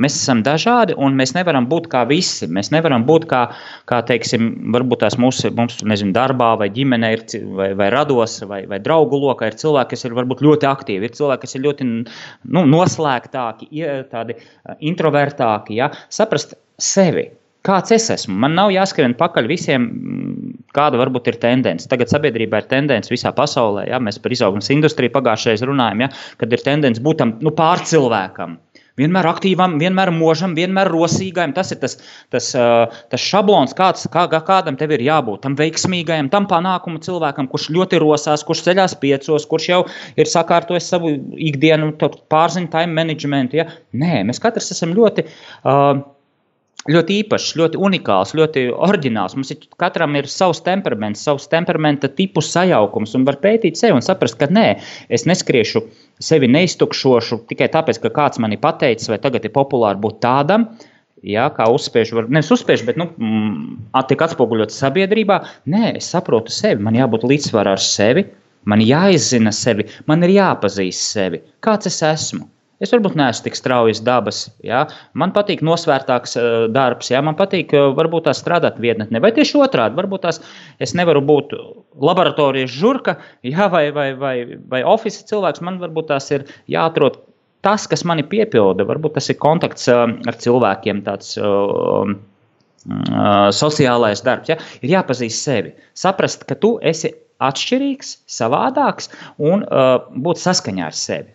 Mēs 0.00 0.14
esam 0.16 0.40
dažādi, 0.40 0.94
un 0.96 1.18
mēs 1.18 1.34
nevaram 1.36 1.66
būt 1.68 1.90
kā 1.92 2.06
visi. 2.08 2.46
Mēs 2.48 2.70
nevaram 2.72 3.04
būt 3.04 3.26
kā, 3.28 3.42
kā 3.90 3.98
teiksim, 4.08 4.46
varbūt 4.72 5.02
tās 5.04 5.18
mūsu, 5.20 5.50
mums, 5.56 5.82
nezinu, 5.84 6.14
darbā, 6.16 6.54
vai 6.62 6.70
ģimenē, 6.72 7.10
ir, 7.12 7.26
vai, 7.58 7.68
vai 7.76 7.90
rados, 7.92 8.38
vai, 8.48 8.62
vai 8.70 8.80
draugu 8.80 9.20
lokā 9.20 9.50
ir 9.50 9.58
cilvēki, 9.60 9.92
kas 9.92 10.08
ir 10.08 10.16
varbūt 10.16 10.40
ļoti 10.46 10.70
aktīvi, 10.70 11.10
ir 11.10 11.18
cilvēki, 11.18 11.44
kas 11.44 11.58
ir 11.58 11.64
ļoti 11.66 11.90
nu, 11.90 12.64
noslēgtāki, 12.72 13.68
tādi 14.14 14.40
introvertāki. 14.80 15.76
Ja? 15.82 15.92
Saprast 16.08 16.56
sevi, 16.80 17.28
Kāds 17.62 17.92
es 17.94 18.08
esmu? 18.10 18.34
Man 18.42 18.56
nav 18.58 18.72
jāskrien 18.74 19.12
pakaļ 19.14 19.46
visiem, 19.46 19.84
mm, 19.86 20.54
kāda 20.74 20.98
varbūt 20.98 21.28
ir 21.30 21.36
tendence. 21.44 21.86
Tagad 21.86 22.10
sabiedrībā 22.10 22.58
ir 22.58 22.66
tendence 22.66 23.12
visā 23.12 23.30
pasaulē, 23.36 23.84
ja 23.86 24.00
mēs 24.02 24.18
par 24.18 24.34
izaugsmas 24.34 24.72
industriju 24.74 25.12
pagājušajā 25.14 25.68
runājām, 25.70 26.02
ja, 26.02 26.08
kad 26.42 26.56
ir 26.56 26.64
tendence 26.66 27.04
būt 27.06 27.20
tam 27.22 27.36
nu, 27.38 27.54
pārcilvēkam. 27.54 28.58
Vienmēr 29.00 29.28
aktīvam, 29.30 29.78
vienmēr 29.80 30.12
možam, 30.12 30.52
vienmēr 30.56 30.90
rosīgam. 30.92 31.54
Tas 31.56 31.72
ir 31.72 31.80
tas, 31.80 31.96
tas, 32.32 32.50
tas 33.12 33.24
šablons, 33.24 33.72
kāds, 33.78 34.04
kā, 34.12 34.26
kādam 34.32 34.76
tev 34.80 34.92
ir 34.96 35.04
jābūt. 35.06 35.42
Tam 35.46 35.56
veiksmīgajam, 35.56 36.28
tam 36.32 36.48
panākumu 36.50 37.00
cilvēkam, 37.04 37.48
kurš 37.52 37.70
ļoti 37.72 38.02
rosās, 38.02 38.44
kurš 38.48 38.66
ceļās 38.68 38.96
piecos, 39.00 39.48
kurš 39.48 39.68
jau 39.70 39.82
ir 40.20 40.28
sakārtojis 40.28 40.90
savu 40.92 41.14
ikdienu, 41.50 41.94
pārziņu 42.32 42.72
time 42.74 42.92
management. 42.98 43.56
Ja? 43.56 43.70
Nē, 43.96 44.26
mēs 44.28 44.42
katrs 44.42 44.74
esam 44.76 44.92
ļoti. 44.98 45.24
Uh, 45.64 46.02
ļoti 46.90 47.18
īpašs, 47.22 47.52
ļoti 47.58 47.78
unikāls, 47.78 48.32
ļoti 48.38 48.64
oriģināls. 48.74 49.36
Mums 49.38 49.52
ir, 49.54 49.66
katram 49.78 50.16
ir 50.18 50.28
savs 50.30 50.62
temperaments, 50.66 51.22
savs 51.22 51.46
temperamenta 51.52 52.10
tipu 52.10 52.42
sajaukums, 52.42 53.14
un 53.18 53.26
var 53.28 53.38
pētīt 53.42 53.78
sevi 53.78 53.94
un 53.94 54.04
saprast, 54.04 54.38
ka 54.40 54.48
nē, 54.50 54.66
es 55.12 55.26
neskriešu 55.28 55.84
sevi 56.22 56.50
neiztukšošu 56.50 57.44
tikai 57.50 57.70
tāpēc, 57.72 58.02
ka 58.02 58.14
kāds 58.16 58.42
man 58.42 58.54
ir 58.54 58.62
pateicis, 58.62 59.10
vai 59.12 59.20
tagad 59.22 59.46
ir 59.46 59.54
populāri 59.54 60.02
būt 60.02 60.18
tādam. 60.24 60.72
Jā, 61.22 61.46
kā 61.54 61.68
uzspiež, 61.70 62.10
var, 62.18 62.26
nevis 62.34 62.50
uzspiež, 62.50 62.82
bet 62.82 62.96
nu, 62.98 63.06
mm, 63.14 64.00
tiek 64.10 64.24
atspoguļots 64.26 64.80
sabiedrībā. 64.82 65.36
Nē, 65.70 65.92
es 66.00 66.08
saprotu 66.10 66.50
sevi, 66.50 66.82
man 66.82 66.98
jābūt 66.98 67.28
līdzsvarā 67.30 67.76
ar 67.76 67.82
sevi, 67.82 68.26
man 68.66 68.82
jāizzina 68.82 69.52
sevi, 69.54 69.86
man 70.10 70.26
ir 70.26 70.34
jāpazīst 70.34 71.14
sevi, 71.14 71.44
kāds 71.62 71.86
es 71.92 72.00
esmu. 72.08 72.48
Es 72.82 72.90
varbūt 72.90 73.14
neesmu 73.18 73.46
tik 73.46 73.56
straujas 73.58 74.00
dabas. 74.02 74.44
Ja? 74.66 74.82
Man 75.18 75.30
patīk 75.36 75.62
nosvērtāks 75.62 76.34
uh, 76.38 76.46
darbs, 76.74 77.12
ja? 77.12 77.20
man 77.22 77.36
patīk 77.38 77.74
uh, 77.78 77.90
varbūt 77.94 78.26
tās 78.26 78.40
strādāt 78.42 78.80
vietnē, 78.82 79.20
vai 79.22 79.30
tieši 79.36 79.60
otrādi. 79.62 79.98
Varbūt 80.00 80.24
tās 80.26 80.40
es 80.82 80.94
nevaru 80.98 81.22
būt 81.28 81.54
laboratorijas 82.02 82.74
žurka 82.74 83.18
ja? 83.46 83.68
vai, 83.72 83.86
vai, 83.94 84.08
vai, 84.18 84.34
vai 84.72 84.82
oficiāls 84.82 85.30
cilvēks. 85.30 85.62
Man 85.62 85.78
varbūt 85.82 86.10
tās 86.10 86.26
ir 86.34 86.48
jāatrod 86.70 87.20
tas, 87.62 87.86
kas 87.86 88.02
mani 88.08 88.26
piepilda. 88.26 88.86
Varbūt 88.88 89.14
tas 89.20 89.30
ir 89.30 89.38
kontakts 89.42 89.86
uh, 89.92 90.08
ar 90.10 90.38
cilvēkiem, 90.42 91.04
tāds 91.06 91.36
uh, 91.38 92.10
sociālais 93.54 94.24
darbs. 94.26 94.50
Ja? 94.50 94.58
Ir 94.82 94.96
jāpazīst 94.96 95.46
sevi, 95.46 95.76
saprast, 95.94 96.42
ka 96.48 96.58
tu 96.58 96.74
esi 96.82 97.12
atšķirīgs, 97.42 98.16
savādāks 98.30 99.10
un 99.38 99.62
uh, 99.66 100.02
būt 100.26 100.42
saskaņā 100.42 100.90
ar 100.90 100.98
sevi. 100.98 101.30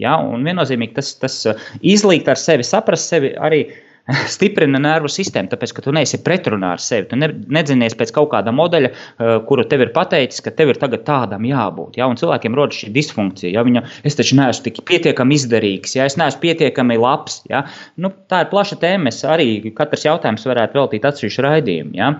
Ja? 0.00 0.16
Un 0.22 0.44
viennozīmīgi 0.46 0.96
tas, 0.98 1.14
tas 1.20 1.38
uh, 1.50 1.64
izlīgt 1.84 2.30
ar 2.30 2.40
sevi, 2.40 2.64
saprast 2.66 3.12
sevi 3.12 3.32
arī 3.36 3.64
stiprina 4.34 4.80
nervu 4.82 5.10
sistēmu, 5.12 5.50
tāpēc, 5.52 5.74
ka 5.76 5.84
tu 5.84 5.92
neesi 5.94 6.18
pretrunā 6.24 6.72
ar 6.74 6.82
sevi. 6.82 7.06
Tu 7.10 7.18
ne, 7.20 7.28
nedzinies 7.54 7.94
pēc 7.98 8.12
kaut 8.16 8.32
kāda 8.32 8.54
modeļa, 8.54 8.90
uh, 8.92 9.32
kuru 9.48 9.66
tev 9.70 9.84
ir 9.86 9.92
pateicis, 9.94 10.42
ka 10.44 10.54
tev 10.56 10.72
ir 10.72 10.80
tagad 10.82 11.04
tādam 11.06 11.46
jābūt. 11.46 11.98
Ja? 12.00 12.08
Un 12.10 12.18
cilvēkiem 12.20 12.58
rodas 12.58 12.80
šī 12.82 12.92
disfunkcija. 12.96 13.52
Ja? 13.54 13.64
Viņa, 13.68 13.84
es 14.08 14.18
taču 14.18 14.38
neesmu 14.40 14.68
tik 14.68 14.82
pietiekami 14.88 15.38
izdarīgs, 15.38 15.96
ja 15.98 16.08
es 16.10 16.18
neesmu 16.20 16.42
pietiekami 16.44 16.98
labs. 17.00 17.42
Ja? 17.52 17.64
Nu, 18.00 18.12
tā 18.32 18.44
ir 18.44 18.52
plaša 18.52 18.80
tēma. 18.82 19.08
Mēs 19.08 19.22
arī 19.26 19.74
katrs 19.74 20.06
jautājums 20.06 20.46
varētu 20.46 20.78
veltīt 20.78 21.06
atsevišķu 21.08 21.46
raidījumu. 21.46 21.94
Ja? 21.98 22.14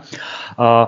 Uh, 0.58 0.84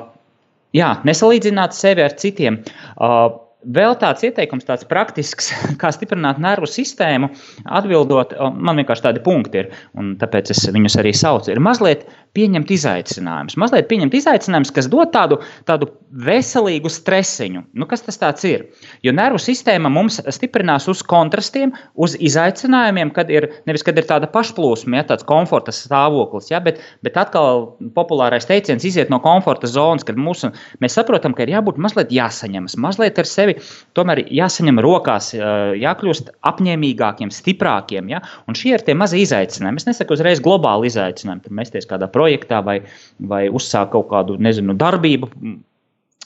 jā, 0.75 0.95
nesalīdzināt 1.07 1.77
sevi 1.77 2.07
ar 2.07 2.15
citiem. 2.21 2.63
Uh, 2.95 3.44
Vēl 3.65 3.97
tāds 4.01 4.25
ieteikums, 4.27 4.67
tāds 4.69 4.85
praktisks, 4.89 5.53
kā 5.81 5.93
stiprināt 5.95 6.41
nervu 6.43 6.69
sistēmu, 6.69 7.31
atbildot, 7.65 8.35
man 8.55 8.81
vienkārši 8.81 9.07
tādi 9.09 9.25
punkti 9.25 9.63
ir, 9.63 9.73
un 9.99 10.15
tāpēc 10.21 10.53
es 10.53 10.67
viņus 10.75 10.99
arī 11.01 11.15
saucu, 11.17 11.53
ir 11.55 11.63
mazliet 11.65 12.05
pieņemt 12.35 12.71
izaicinājumus. 12.75 13.57
Mazliet 13.61 13.87
pieņemt 13.91 14.15
izaicinājumus, 14.19 14.73
kas 14.75 14.89
dod 14.91 15.13
tādu, 15.15 15.39
tādu 15.69 15.89
veselīgu 16.11 16.91
stresiņu. 16.91 17.65
Nu, 17.79 17.87
kas 17.91 18.03
tas 18.07 18.45
ir? 18.47 18.67
Jo 19.07 19.15
nervu 19.15 19.39
sistēma 19.43 19.91
mums 19.93 20.21
stiprinās 20.35 20.89
uz 20.91 21.03
kontrastiem, 21.07 21.73
uz 21.95 22.17
izaicinājumiem, 22.19 23.13
kad 23.15 23.31
ir 23.31 23.49
nevis 23.69 23.87
kad 23.87 23.99
ir 23.99 24.09
tāda 24.09 24.29
pašplūsma, 24.31 24.99
ja 24.99 25.07
tāds 25.09 25.27
komforta 25.27 25.75
stāvoklis, 25.75 26.51
ja, 26.51 26.61
bet, 26.65 26.81
bet 27.07 27.19
atkal 27.21 27.65
populārais 27.95 28.47
teiciens 28.51 28.87
iziet 28.87 29.11
no 29.15 29.21
komforta 29.23 29.71
zonas, 29.71 30.07
kad 30.07 30.19
mūsu, 30.19 30.51
mēs 30.83 30.99
saprotam, 30.99 31.35
ka 31.35 31.47
ir 31.47 31.55
jābūt 31.55 31.79
mazliet 31.83 32.15
jāsaņemas, 32.15 32.79
mazliet 32.83 33.19
ar 33.23 33.31
sevi 33.31 33.57
tomēr 33.95 34.25
jāsaņem 34.27 34.83
rokās, 34.83 35.33
jākļūst 35.35 36.35
apņēmīgākiem, 36.51 37.31
stiprākiem. 37.35 38.11
Ja? 38.11 38.23
Un 38.51 38.59
šie 38.59 38.75
ir 38.75 38.87
tie 38.87 38.99
mazi 38.99 39.23
izaicinājumi. 39.23 39.83
Es 39.83 39.89
nesaku 39.89 40.17
uzreiz 40.17 40.43
globāli 40.45 40.91
izaicinājumi, 40.91 41.47
tur 41.47 41.59
mēsties 41.59 41.91
kādā 41.91 42.11
projektā 42.11 42.24
projektā 42.25 42.65
vai, 42.65 42.81
vai 43.21 43.47
uzsākt 43.53 43.93
kaut 43.95 44.11
kādu 44.13 44.41
nezinu, 44.43 44.77
darbību. 44.81 45.31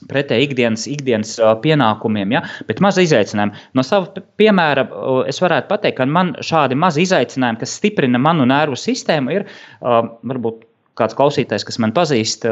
Pretēji 0.09 0.47
ikdienas, 0.47 0.85
ikdienas 0.87 1.33
pienākumiem, 1.59 2.37
ja? 2.37 2.45
bet 2.69 2.79
maza 2.79 3.03
izaicinājuma. 3.03 3.65
No 3.75 3.83
sava 3.83 4.23
piemēra 4.39 4.85
es 5.27 5.43
varētu 5.43 5.67
pateikt, 5.73 5.97
ka 5.99 6.07
man 6.07 6.37
šādi 6.39 6.79
mazi 6.79 7.03
izaicinājumi, 7.03 7.59
kas 7.59 7.75
stiprina 7.81 8.21
manu 8.23 8.47
nervu 8.47 8.79
sistēmu, 8.79 9.35
ir 9.35 9.49
varbūt 9.83 10.63
kāds 10.99 11.19
klausītājs, 11.19 11.67
kas 11.67 11.81
man 11.83 11.95
pazīst, 11.97 12.47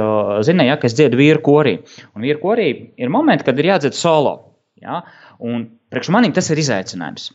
zina, 0.47 0.67
ja, 0.67 0.75
ka 0.81 0.91
es 0.91 0.99
dziedu 0.99 1.23
vīru 1.23 1.43
korī. 1.47 1.77
Un 2.19 2.27
vīru 2.27 2.43
korī 2.43 2.69
ir 2.99 3.15
momenti, 3.15 3.47
kad 3.47 3.63
ir 3.63 3.71
jādzied 3.71 3.95
solo. 3.95 4.37
Ja? 4.83 5.05
Un 5.39 5.69
priekš 5.95 6.11
manim 6.15 6.35
tas 6.35 6.51
ir 6.51 6.63
izaicinājums. 6.63 7.31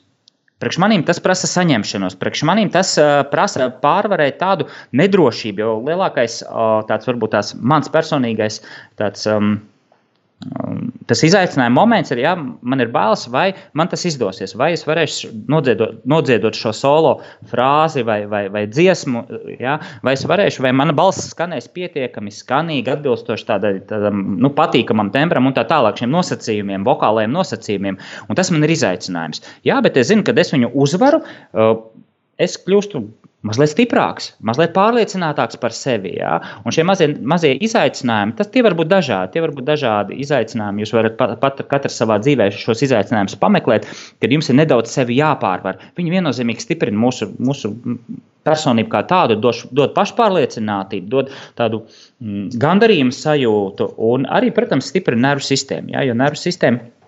Priekš 0.61 0.77
manīm 0.83 1.03
tas 1.07 1.19
prasa 1.23 1.49
saņemšanos, 1.49 2.19
priekš 2.21 2.45
manīm 2.47 2.69
tas 2.73 2.93
uh, 3.01 3.23
prasa 3.31 3.71
pārvarēt 3.81 4.37
tādu 4.41 4.69
nedrošību, 4.97 5.63
jo 5.63 5.75
lielākais 5.87 6.41
uh, 6.45 6.81
tāds 6.89 7.09
varbūt 7.09 7.33
tās 7.37 7.53
mans 7.57 7.89
personīgais 7.91 8.61
tāds. 9.01 9.25
Um, 9.29 9.57
Tas 11.11 11.25
izaicinājuma 11.27 11.75
moments 11.75 12.13
ir, 12.13 12.21
ja 12.23 12.31
man 12.39 12.79
ir 12.79 12.87
bailes, 12.93 13.25
vai 13.33 13.49
man 13.75 13.89
tas 13.91 14.05
izdosies, 14.07 14.53
vai 14.55 14.69
es 14.77 14.85
varēšu 14.87 15.33
nodziedot, 15.51 15.97
nodziedot 16.07 16.55
šo 16.55 16.71
solo 16.75 17.11
frāzi 17.51 18.05
vai, 18.07 18.21
vai, 18.31 18.45
vai 18.53 18.61
dziesmu, 18.71 19.25
ja, 19.59 19.75
vai 20.07 20.15
es 20.15 20.23
varēšu, 20.29 20.63
vai 20.63 20.71
mana 20.77 20.95
balss 20.95 21.33
skanēs 21.33 21.67
pietiekami 21.75 22.31
skanīgi, 22.31 22.93
atbilstoši 22.95 23.47
tādam, 23.49 23.81
tādam 23.89 24.23
nu, 24.39 24.53
patīkamam 24.55 25.11
tembram 25.11 25.51
un 25.51 25.57
tā 25.57 25.65
tālāk 25.67 25.99
šiem 25.99 26.13
nosacījumiem, 26.15 26.87
vokālajiem 26.87 27.35
nosacījumiem. 27.35 27.99
Un 28.31 28.39
tas 28.39 28.53
man 28.55 28.63
ir 28.63 28.71
izaicinājums. 28.77 29.43
Jā, 29.67 29.81
bet 29.83 29.99
es 29.99 30.13
zinu, 30.13 30.23
ka 30.23 30.37
es 30.39 30.55
viņu 30.55 30.71
uzvaru, 30.79 31.19
es 32.39 32.55
kļūstu 32.63 33.03
mazliet 33.47 33.71
stiprāks, 33.73 34.31
mazliet 34.45 34.73
pārliecinātāks 34.75 35.59
par 35.61 35.73
sevi. 35.75 36.13
Ja? 36.19 36.37
Un 36.65 36.75
šie 36.75 36.85
mazie, 36.87 37.09
mazie 37.33 37.53
izaicinājumi, 37.65 38.35
tas 38.37 38.51
var 38.67 38.75
būt 38.77 38.91
dažādi. 38.91 39.33
Tie 39.33 39.43
var 39.43 39.53
būt 39.57 39.67
dažādi 39.67 40.19
izaicinājumi. 40.23 40.83
Jūs 40.83 40.93
varat 40.95 41.17
pat, 41.19 41.35
pat 41.41 41.63
katrs 41.71 41.97
savā 42.01 42.19
dzīvē 42.21 42.51
šos 42.55 42.85
izaicinājumus 42.87 43.39
pameklēt, 43.41 43.87
kad 44.21 44.33
jums 44.33 44.51
ir 44.51 44.59
nedaudz 44.61 44.93
sevi 44.93 45.17
jāpārvar. 45.19 45.81
Viņi 45.97 46.15
viennozīmīgi 46.17 46.67
stiprina 46.67 47.01
mūsu, 47.01 47.31
mūsu 47.41 47.73
personību 48.47 48.89
kā 48.93 49.03
tādu, 49.09 49.37
dod, 49.41 49.65
dod 49.73 49.93
pašpārliecinātību, 49.97 51.09
dod 51.11 51.33
tādu 51.59 51.83
mm, 52.21 52.49
gandarījumu 52.61 53.13
sajūtu 53.15 53.93
un 54.11 54.25
arī, 54.29 54.53
protams, 54.55 54.89
stiprina 54.93 55.31
nervu 55.31 55.45
sistēmu. 55.49 55.95
Ja? 55.95 56.05
Jo 56.05 56.17
nervu 56.17 56.41
sistēma 56.41 57.00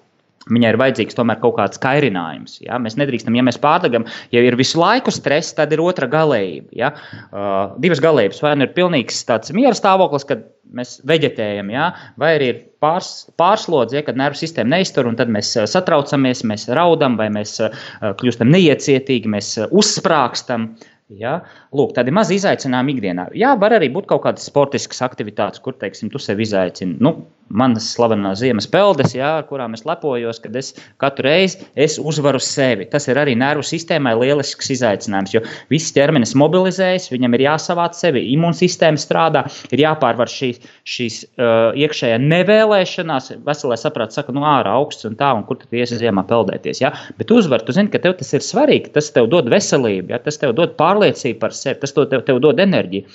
Viņai 0.51 0.73
ir 0.73 0.79
vajadzīgs 0.81 1.15
tomēr 1.15 1.39
kaut 1.43 1.55
kāds 1.59 1.79
kairinājums. 1.83 2.57
Ja? 2.65 2.79
Mēs 2.81 2.97
nedrīkstam, 2.99 3.35
ja 3.37 3.45
mēs 3.47 3.59
pārdagam, 3.63 4.07
ja 4.33 4.43
ir 4.43 4.57
visu 4.59 4.81
laiku 4.81 5.13
stress, 5.13 5.55
tad 5.55 5.71
ir 5.75 5.83
otra 5.83 6.09
galējība. 6.11 6.67
Ja? 6.75 6.91
Uh, 7.29 7.77
divas 7.83 8.03
galējības. 8.03 8.41
Vai 8.43 8.55
nu 8.59 8.67
ir 8.67 8.75
pilnīgs 8.75 9.23
tāds 9.29 9.53
miera 9.55 9.75
stāvoklis, 9.77 10.27
kad 10.27 10.43
mēs 10.75 10.97
veģetējam, 11.07 11.69
ja? 11.73 11.91
vai 12.19 12.33
arī 12.37 12.49
ir 12.51 12.61
pārs, 12.83 13.29
pārslodze, 13.39 13.99
ja? 13.99 14.05
kad 14.07 14.19
nervu 14.19 14.41
sistēma 14.41 14.75
neiztur, 14.75 15.07
un 15.07 15.19
tad 15.19 15.31
mēs 15.31 15.53
uh, 15.55 15.67
satraucamies, 15.69 16.43
mēs 16.49 16.67
raudam, 16.75 17.15
vai 17.19 17.29
mēs 17.33 17.59
uh, 17.63 17.83
kļūstam 18.19 18.51
neiecietīgi, 18.51 19.31
mēs 19.31 19.55
uh, 19.61 19.69
uzsprāgstam. 19.71 20.73
Ja? 21.13 21.37
Lūk, 21.75 21.93
tādi 21.95 22.13
mazi 22.15 22.39
izaicinājumi 22.39 22.97
ikdienā. 22.97 23.27
Jā, 23.37 23.53
var 23.59 23.75
arī 23.77 23.91
būt 23.93 24.07
kaut 24.09 24.23
kādas 24.25 24.47
sportiskas 24.49 25.03
aktivitātes, 25.05 25.61
kur, 25.63 25.77
teiksim, 25.79 26.11
tu 26.11 26.21
sev 26.21 26.41
izaicini. 26.41 26.97
Nu, 27.03 27.19
manas 27.53 27.89
slavenās 27.93 28.41
ziemas 28.41 28.67
peldes, 28.69 29.13
jā, 29.15 29.29
ar 29.39 29.47
kurām 29.49 29.75
es 29.77 29.83
lepojos, 29.87 30.39
kad 30.43 30.55
es 30.59 30.71
katru 31.01 31.27
reizi 31.27 31.67
es 31.75 31.99
uzvaru 32.01 32.41
sevi. 32.41 32.87
Tas 32.89 33.07
ir 33.09 33.19
arī 33.19 33.35
nervu 33.39 33.65
sistēmai 33.67 34.13
lielisks 34.19 34.71
izaicinājums, 34.73 35.33
jo 35.35 35.43
viss 35.71 35.93
ķermenis 35.95 36.35
mobilizējas, 36.39 37.09
viņam 37.13 37.37
ir 37.37 37.45
jāsavāc 37.47 37.97
sevi, 37.99 38.25
imūnsistēma 38.33 39.01
strādā, 39.01 39.45
ir 39.73 39.83
jāpārvar 39.83 40.31
šīs, 40.31 40.61
šīs 40.89 41.19
uh, 41.35 41.71
iekšējā 41.77 42.19
nevēlēšanās. 42.23 43.31
Veselē 43.45 43.77
saprāts 43.79 44.19
saka, 44.19 44.35
nu 44.35 44.45
ārā 44.47 44.73
augsts 44.79 45.07
un 45.09 45.17
tā, 45.19 45.33
un 45.37 45.45
kur 45.47 45.59
tu 45.61 45.69
iesi 45.77 45.99
ziemā 46.01 46.25
peldēties. 46.29 46.83
Jā? 46.83 46.93
Bet 47.19 47.31
uzvar, 47.33 47.65
tu 47.65 47.75
zini, 47.75 47.91
ka 47.93 48.01
tev 48.03 48.17
tas 48.19 48.33
ir 48.33 48.45
svarīgi, 48.45 48.93
tas 48.97 49.11
tev 49.13 49.29
dod 49.31 49.51
veselību, 49.53 50.13
jā? 50.13 50.21
tas 50.25 50.41
tev 50.41 50.55
dod 50.57 50.77
pārliecību 50.79 51.41
par 51.43 51.55
sevi, 51.57 51.79
tas 51.83 51.95
tev, 51.95 52.25
tev 52.27 52.41
dod 52.43 52.61
enerģiju. 52.63 53.05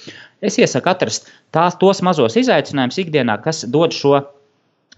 Es 0.44 0.58
iesaku 0.60 0.92
atrast 0.92 1.30
tās, 1.54 1.78
tos 1.80 2.02
mazos 2.06 2.36
izaicinājumus 2.38 3.00
ikdienā, 3.02 3.40
kas 3.42 3.64
dod 3.66 3.96
šo 3.96 4.20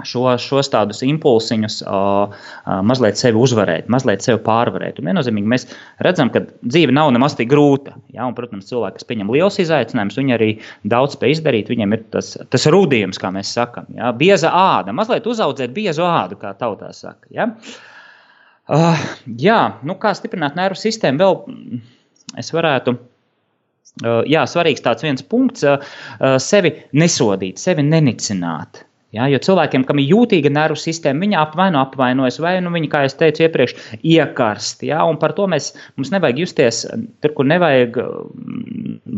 šo, 0.06 0.24
šos 0.40 0.70
tādus 0.72 1.02
impulsiņus 1.04 1.80
uh, 1.84 2.30
uh, 2.32 2.80
mazliet 2.86 3.18
sevi 3.20 3.40
uzvarēt, 3.40 3.88
mazliet 3.92 4.24
sevi 4.24 4.40
pārvarēt. 4.46 5.00
Un 5.00 5.10
viennozīmīgi 5.10 5.52
mēs 5.52 5.66
redzam, 6.04 6.30
ka 6.32 6.44
dzīve 6.62 6.94
nav 6.96 7.12
nemaz 7.14 7.36
tik 7.38 7.50
grūta. 7.50 7.96
Ja? 8.14 8.26
Un, 8.26 8.36
protams, 8.38 8.68
cilvēki, 8.70 9.00
kas 9.00 9.08
pieņem 9.08 9.32
liels 9.34 9.60
izaicinājumus, 9.62 10.18
viņi 10.20 10.36
arī 10.36 10.50
daudz 10.92 11.18
spēj 11.18 11.36
izdarīt. 11.36 11.72
Viņiem 11.72 11.96
ir 11.96 12.04
tas, 12.14 12.32
tas 12.52 12.66
rūdījums, 12.72 13.20
kā 13.20 13.32
mēs 13.34 13.52
sakām, 13.56 13.90
ja? 13.98 14.12
bieza 14.16 14.52
āda, 14.56 14.94
mazliet 14.96 15.28
uzaudzēt 15.30 15.74
biezu 15.76 16.06
ādu, 16.08 16.40
kā 16.40 16.54
tautā 16.58 16.92
saka. 16.96 17.26
Ja? 17.34 17.50
Uh, 18.70 19.06
jā, 19.40 19.60
nu 19.86 19.98
kā 20.00 20.14
stiprināt 20.14 20.58
nervu 20.58 20.78
sistēmu 20.78 21.24
vēl 21.24 21.40
es 22.38 22.52
varētu. 22.54 23.00
Uh, 24.00 24.22
jā, 24.30 24.44
svarīgs 24.46 24.84
tāds 24.84 25.04
viens 25.04 25.24
punkts 25.26 25.66
uh, 25.66 25.82
uh,- 26.20 26.38
sevi 26.50 26.70
nesodīt, 26.96 27.58
sevi 27.58 27.82
nenicināt. 27.82 28.84
Ja, 29.10 29.24
jo 29.26 29.40
cilvēkiem, 29.42 29.82
kam 29.88 29.98
ir 29.98 30.12
jūtīga 30.12 30.52
nervu 30.54 30.78
sistēma, 30.78 31.24
viņi 31.24 31.36
apvaino, 31.40 31.80
apvainojas, 31.82 32.36
vai 32.38 32.52
nu 32.62 32.70
viņi, 32.70 32.90
kā 32.92 33.00
jau 33.02 33.10
teicu 33.24 33.42
iepriekš, 33.42 33.72
iekarst. 34.06 34.84
Ja, 34.86 35.00
un 35.10 35.18
par 35.18 35.34
to 35.34 35.48
mēs, 35.50 35.72
mums 35.98 36.12
nevajag 36.14 36.38
justies 36.44 36.84
tur, 37.18 37.34
kur 37.34 37.48
nevajag 37.50 37.98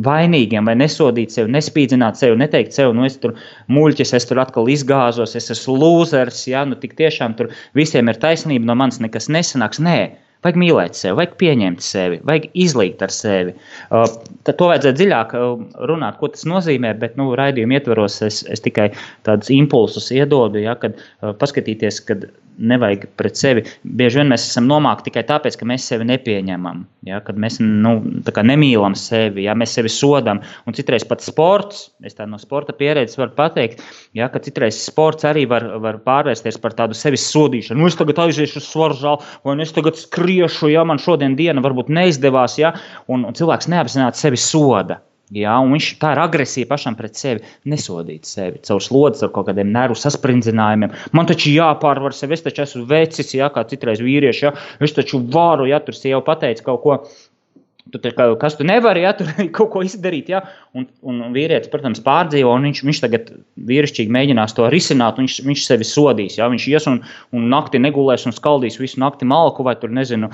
vainīgiem, 0.08 0.64
vai 0.64 0.78
nesodīt 0.80 1.37
sevi, 1.37 1.52
nespīdzināt 1.52 2.16
sevi, 2.16 2.40
neteikt 2.40 2.72
sev, 2.72 2.94
nu 2.96 3.04
es 3.04 3.20
tur 3.20 3.37
muļķis, 3.68 4.14
es 4.16 4.28
tur 4.30 4.40
atkal 4.40 4.72
izgāzos, 4.72 5.37
es 5.37 5.52
esmu 5.52 5.76
lūzers, 5.85 6.46
ja, 6.48 6.64
nu 6.64 6.80
tik 6.80 6.96
tiešām 6.96 7.37
tur 7.37 7.52
visiem 7.76 8.08
ir 8.08 8.20
taisnība, 8.22 8.64
no 8.70 8.78
manis 8.80 9.02
nekas 9.04 9.28
nesanāks. 9.28 9.82
Nē, 9.85 9.98
Vajag 10.42 10.59
mīlēt 10.59 10.98
sevi, 10.98 11.14
vajag 11.20 11.35
pieņemt 11.38 11.85
sevi, 11.87 12.18
vajag 12.26 12.48
izlīgt 12.64 13.02
ar 13.07 13.12
sevi. 13.14 13.55
Uh, 13.94 14.07
tad 14.42 14.59
to 14.59 14.70
vajadzētu 14.72 14.98
dziļāk 14.98 15.35
uh, 15.38 15.52
runāt, 15.90 16.18
ko 16.18 16.33
tas 16.35 16.42
nozīmē. 16.50 16.96
Bet, 16.98 17.14
nu, 17.20 17.28
raidījuma 17.38 17.78
ietvaros 17.78 18.18
es, 18.26 18.40
es 18.50 18.64
tikai 18.64 18.88
tādus 19.28 19.52
impulsus 19.55 20.11
iedodu, 20.14 20.59
ja, 20.64 20.74
kad 20.83 20.98
uh, 20.98 21.31
paskatīties, 21.38 22.02
kad 22.09 22.26
nevajag 22.58 23.06
pret 23.16 23.38
sevi. 23.38 23.64
Bieži 23.82 24.20
vien 24.20 24.30
mēs 24.32 24.46
esam 24.50 24.66
nomākti 24.70 25.10
tikai 25.10 25.24
tāpēc, 25.28 25.56
ka 25.58 25.68
mēs 25.68 25.86
sevi 25.88 26.06
nepieņemam, 26.08 26.82
ja, 27.08 27.20
kad 27.24 27.38
mēs 27.40 27.58
nu, 27.62 27.94
nemīlam 28.22 28.96
sevi, 28.98 29.46
ja 29.46 29.54
mēs 29.58 29.76
sevi 29.78 29.92
sodam. 29.92 30.42
Un 30.66 30.76
citreiz 30.76 31.06
pat 31.08 31.24
sports, 31.24 31.90
es 32.04 32.18
no 32.18 32.40
sporta 32.40 32.74
pieredzes 32.76 33.18
varu 33.20 33.34
pateikt, 33.38 33.82
ja, 34.18 34.28
ka 34.32 34.42
citreiz 34.42 34.80
sports 34.84 35.26
arī 35.28 35.46
var, 35.50 35.66
var 35.82 36.00
pārvērsties 36.06 36.60
par 36.62 36.76
tādu 36.78 36.96
sevis 36.98 37.28
sodīšanu. 37.32 37.80
Nu, 37.80 37.90
es 37.90 37.98
tagad 37.98 38.20
aiziešu 38.26 38.60
uz 38.62 38.68
svaru 38.68 38.98
zāli, 38.98 39.30
vai 39.44 39.56
es 39.62 39.74
tagad 39.76 39.98
skriešu, 40.00 40.72
ja 40.72 40.84
man 40.88 41.02
šodien 41.02 41.38
diena 41.38 41.64
varbūt 41.64 41.92
neizdevās, 41.92 42.58
ja, 42.60 42.74
un, 43.08 43.26
un 43.28 43.38
cilvēks 43.38 43.70
neapzināti 43.72 44.22
sevi 44.22 44.40
soda. 44.40 45.02
Ja, 45.32 45.54
viņš 45.64 45.86
tā 46.02 46.10
ir 46.12 46.20
agresija 46.20 46.68
pašam 46.68 46.96
pret 46.98 47.16
sevi, 47.16 47.40
nesodīt 47.72 48.28
sevi 48.28 48.60
caur 48.66 48.82
slodzi, 48.84 49.24
ar 49.24 49.32
kaut 49.32 49.48
kādiem 49.48 49.70
nervu 49.72 49.96
saspringzinājumiem. 49.96 50.92
Man 51.16 51.28
taču 51.30 51.54
jāpārvar 51.54 52.12
sevi, 52.16 52.36
es 52.36 52.44
taču 52.44 52.66
esmu 52.66 52.84
vecis, 52.90 53.32
ja, 53.38 53.48
kā 53.54 53.64
citreiz 53.70 54.02
vīrieši, 54.04 54.44
ja, 54.44 54.52
es 54.84 54.92
taču 54.92 55.22
varu, 55.32 55.70
ja 55.70 55.80
tur 55.80 55.96
sieva 55.96 56.20
pateica 56.26 56.68
kaut 56.68 56.82
ko. 56.84 56.98
Tu 57.92 57.98
te, 57.98 58.12
kas 58.14 58.54
tu 58.54 58.64
nevari, 58.64 59.02
ja 59.02 59.10
tur 59.16 59.32
kaut 59.56 59.72
ko 59.72 59.80
izdarīt, 59.86 60.28
ja? 60.30 60.44
un, 60.76 60.84
un 61.08 61.24
vīrietis, 61.34 61.72
protams, 61.72 62.04
pārdzīvo, 62.04 62.52
un 62.52 62.68
viņš, 62.68 62.84
viņš 62.86 63.00
tagad 63.02 63.32
vīrišķīgi 63.72 64.12
mēģinās 64.12 64.54
to 64.58 64.68
risināt, 64.72 65.18
viņš, 65.18 65.40
viņš 65.48 65.64
sevi 65.66 65.88
sodīs. 65.88 66.38
Ja? 66.38 66.46
Viņš 66.52 66.68
ies 66.70 66.88
un, 66.92 67.00
un 67.34 67.48
naktī 67.52 67.80
negulēs 67.82 68.28
un 68.28 68.36
skaldīs 68.36 68.78
visu 68.80 69.00
nakti 69.02 69.26
malku, 69.28 69.64
vai 69.66 69.74
tur, 69.80 69.90
nezinu, 69.96 70.30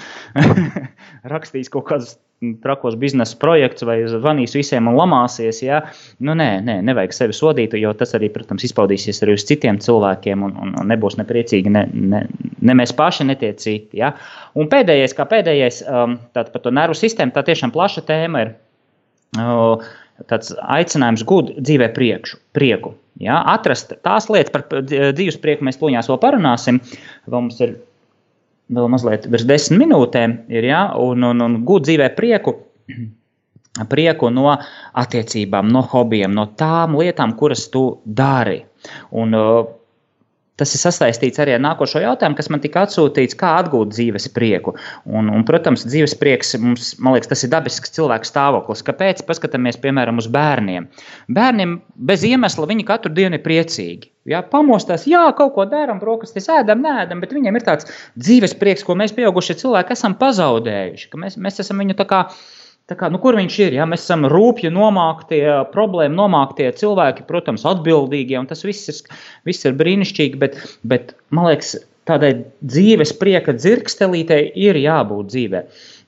rakstīs 1.34 1.72
kaut 1.72 1.88
kādus 1.88 2.18
trakos 2.62 2.94
biznesa 2.98 3.37
projekts 3.40 3.83
vai 3.87 3.98
zvanīs 4.11 4.55
visiem 4.57 4.87
un 4.90 4.96
lamāsies. 4.98 5.61
Ja? 5.64 5.81
Nu, 6.22 6.37
nē, 6.38 6.48
nē, 6.66 6.79
nevajag 6.87 7.16
sevi 7.16 7.37
sodīt, 7.37 7.74
jo 7.79 7.92
tas 7.98 8.14
arī, 8.18 8.31
protams, 8.35 8.66
izpaudīsies 8.68 9.22
arī 9.24 9.35
uz 9.38 9.46
citiem 9.48 9.81
cilvēkiem 9.83 10.44
un, 10.46 10.55
un, 10.62 10.74
un 10.79 10.92
nebūs 10.92 11.18
nepriecīgi 11.18 11.72
ne, 11.74 11.85
ne, 11.92 12.24
ne 12.62 12.79
mēs 12.79 12.94
paši, 12.98 13.27
ne 13.29 13.38
tie 13.40 13.53
citi. 13.59 13.98
Ja? 14.03 14.12
Un 14.59 14.70
pēdējais, 14.70 15.16
kā 15.18 15.27
pēdējais, 15.31 15.83
um, 15.90 16.18
par 16.35 16.62
to 16.62 16.74
nervu 16.74 16.98
sistēmu, 16.98 17.35
tā 17.35 17.44
tiešām 17.51 17.74
plaša 17.74 18.07
tēma 18.09 18.46
ir. 18.46 18.55
Uh, 19.38 19.90
tāds 20.31 20.55
aicinājums 20.62 21.22
gūt 21.27 21.53
dzīvē 21.59 21.90
priekšu, 21.94 22.40
prieku. 22.57 22.94
Ja? 23.22 23.42
Atrast 23.51 23.92
tās 24.07 24.31
lietas, 24.31 24.55
par 24.55 24.83
dzīves 24.87 25.38
prieku 25.42 25.66
mēs 25.66 25.79
tuņās 25.83 26.11
vēl 26.11 26.22
parunāsim. 26.22 26.81
Vēl 27.27 27.44
mums 27.44 27.61
ir 27.62 27.77
vēl 28.74 28.90
mazliet 28.92 29.28
virs 29.31 29.46
desmit 29.48 29.85
minūtēm, 29.85 30.37
ir, 30.52 30.68
ja, 30.70 30.83
un, 31.00 31.24
un, 31.31 31.44
un 31.44 31.57
gūt 31.68 31.88
dzīvē 31.88 32.12
prieku. 32.18 32.59
Prieku 33.78 34.26
no 34.35 34.48
attiecībām, 34.98 35.68
no 35.70 35.85
hobijiem, 35.87 36.33
no 36.35 36.48
tām 36.59 36.96
lietām, 36.98 37.37
kuras 37.38 37.68
tu 37.70 37.83
dari. 38.02 38.57
Un, 39.14 39.37
uh, 39.38 39.68
Tas 40.59 40.72
ir 40.74 40.81
sasaistīts 40.83 41.38
arī 41.38 41.52
ar 41.54 41.61
nākošo 41.62 42.00
jautājumu, 42.02 42.35
kas 42.38 42.48
man 42.50 42.62
tika 42.62 42.83
atsūtīts, 42.83 43.37
kā 43.38 43.52
atgūt 43.61 43.92
dzīves 43.94 44.26
prieku. 44.35 44.74
Un, 45.07 45.31
un, 45.31 45.44
protams, 45.46 45.85
dzīves 45.87 46.16
prieks 46.18 46.57
mums, 46.59 46.96
man 46.98 47.14
liekas, 47.14 47.31
tas 47.31 47.44
ir 47.46 47.52
dabisks 47.52 47.94
cilvēka 47.94 48.26
stāvoklis. 48.26 48.83
Kāpēc? 48.87 49.22
Paskatāmies, 49.28 49.78
piemēram, 49.85 50.18
uz 50.18 50.26
bērniem. 50.35 50.88
Bērniem 51.38 51.78
bez 52.11 52.26
iemesla 52.26 52.66
viņi 52.72 52.88
katru 52.88 53.14
dienu 53.14 53.38
ir 53.38 53.44
priecīgi. 53.44 54.11
Jā, 54.29 54.43
pamostās, 54.45 55.07
jā, 55.09 55.25
kaut 55.38 55.55
ko 55.57 55.64
darām, 55.71 56.01
brokastis 56.03 56.51
ēdam, 56.53 56.83
nēdam, 56.85 57.23
bet 57.25 57.33
viņiem 57.33 57.57
ir 57.57 57.64
tāds 57.64 57.88
dzīves 58.21 58.55
prieks, 58.61 58.85
ko 58.85 58.99
mēs, 58.99 59.14
pieaugušie 59.17 59.57
cilvēki, 59.62 59.97
esam 59.97 60.19
pazaudējuši. 60.21 61.11
Mēs, 61.23 61.38
mēs 61.41 61.62
esam 61.64 61.81
viņu 61.85 61.97
tā 61.99 62.09
kā 62.09 62.23
Kā, 62.88 63.11
nu, 63.12 63.19
kur 63.21 63.37
viņš 63.37 63.57
ir? 63.61 63.75
Ja? 63.77 63.85
Mēs 63.85 64.07
esam 64.07 64.23
rūpīgi 64.33 64.71
nomāktie, 64.73 65.43
problēma 65.75 66.17
nomāktie 66.23 66.71
cilvēki, 66.73 67.27
protams, 67.29 67.67
atbildīgie, 67.69 68.38
un 68.41 68.49
tas 68.49 68.64
viss 68.64 68.88
ir, 68.88 69.19
viss 69.45 69.69
ir 69.69 69.77
brīnišķīgi, 69.77 70.41
bet, 70.41 70.57
bet 70.88 71.12
man 71.29 71.51
liekas, 71.51 71.75
tādai 72.09 72.33
dzīves 72.64 73.12
prieka 73.21 73.53
dzirkstelītei 73.59 74.41
ir 74.64 74.81
jābūt 74.81 75.29
dzīvē. 75.35 75.62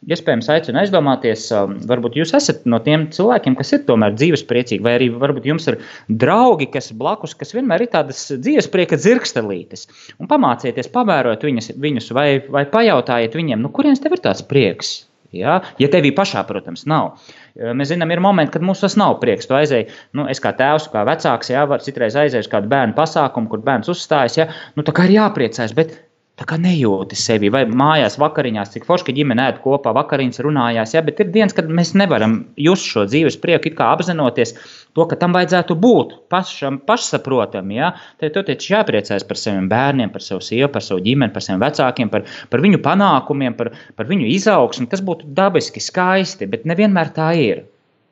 Iespējams, 0.09 0.47
aicinu 0.49 0.81
aizdomāties, 0.81 1.43
um, 1.53 1.75
varbūt 1.85 2.15
jūs 2.17 2.31
esat 2.39 2.63
no 2.65 2.79
tiem 2.81 3.03
cilvēkiem, 3.13 3.53
kas 3.59 3.75
ir 3.77 3.83
tomēr 3.85 4.15
dzīves 4.17 4.47
priecīgi, 4.49 4.81
vai 4.87 4.95
arī 4.97 5.11
varbūt 5.13 5.51
jums 5.51 5.69
ir 5.69 5.77
draugi, 6.09 6.71
kas 6.73 6.89
blakus, 6.97 7.35
kas 7.37 7.53
vienmēr 7.53 7.85
ir 7.85 7.93
tādas 7.93 8.23
dzīves 8.33 8.71
prieka 8.73 8.97
dzirkstelītes. 8.97 9.85
Un 10.17 10.31
pamācieties, 10.31 10.89
pavērot 10.95 11.45
viņus, 11.45 11.75
viņus 11.85 12.11
vai, 12.17 12.27
vai 12.49 12.65
pajautājiet 12.73 13.37
viņiem, 13.37 13.61
nu, 13.61 13.73
kurienes 13.77 14.01
tev 14.01 14.17
ir 14.17 14.25
tāds 14.25 14.41
prieks? 14.49 14.97
Ja, 15.37 15.61
ja 15.79 15.87
tevī 15.93 16.11
pašā, 16.17 16.43
protams, 16.49 16.89
nav. 16.91 17.21
Mēs 17.55 17.93
zinām, 17.93 18.11
ir 18.11 18.23
momenti, 18.25 18.57
kad 18.57 18.65
mums 18.67 18.81
tas 18.83 18.97
nav 18.99 19.21
prieks. 19.21 19.47
Tu 19.47 19.55
aizēji, 19.55 19.91
nu, 20.17 20.25
es 20.33 20.41
kā 20.43 20.51
tēvs, 20.59 20.89
kā 20.91 21.05
vecāks, 21.07 21.53
jā, 21.53 21.63
var 21.71 21.85
citreiz 21.85 22.17
aiziet 22.19 22.49
uz 22.49 22.51
kādu 22.51 22.73
bērnu 22.73 22.97
pasākumu, 22.97 23.53
kur 23.53 23.63
bērns 23.63 23.93
uzstājas. 23.93 24.41
Ja, 24.41 24.49
nu, 24.75 24.83
tā 24.87 24.97
kā 24.97 25.07
ir 25.07 25.21
jāpriecājas, 25.21 25.77
bet 25.77 25.95
tā 26.41 26.47
kā 26.49 26.57
nejūti 26.61 27.19
sevi. 27.21 27.51
Vai 27.53 27.67
mājās 27.69 28.17
vakariņās, 28.21 28.73
cik 28.73 28.87
forši, 28.89 29.07
ka 29.11 29.15
ģimene 29.17 29.47
ēd 29.51 29.59
kopā, 29.65 29.93
vakariņas 29.97 30.41
runājās, 30.47 30.95
ja, 30.97 31.03
bet 31.05 31.21
ir 31.21 31.33
dienas, 31.35 31.55
kad 31.57 31.69
mēs 31.69 31.93
nevaram 31.99 32.39
just 32.61 32.89
šo 32.89 33.05
dzīves 33.11 33.37
prieku, 33.43 33.69
it 33.69 33.77
kā 33.79 33.91
apzinoties 33.93 34.55
to, 34.97 35.05
ka 35.11 35.19
tam 35.21 35.37
vajadzētu 35.37 35.77
būt 35.81 36.15
pašam, 36.33 36.81
pašsaprotam. 36.89 37.73
Ja? 37.77 37.93
Tad 38.23 38.33
tu 38.37 38.45
taču 38.49 38.73
jāpriecājas 38.75 39.27
par 39.29 39.41
saviem 39.41 39.69
bērniem, 39.71 40.13
par 40.15 40.25
savu 40.25 40.41
sievu, 40.45 40.71
par 40.73 40.87
savu 40.87 41.05
ģimeni, 41.05 41.35
par 41.35 41.45
saviem 41.45 41.61
vecākiem, 41.67 42.13
par, 42.13 42.25
par 42.51 42.65
viņu 42.65 42.81
panākumiem, 42.87 43.59
par, 43.61 43.75
par 44.01 44.09
viņu 44.09 44.31
izaugsmu. 44.33 44.89
Tas 44.91 45.05
būtu 45.05 45.29
dabiski, 45.37 45.83
skaisti, 45.85 46.49
bet 46.51 46.65
nevienmēr 46.69 47.13
tā 47.17 47.35
ir. 47.37 47.67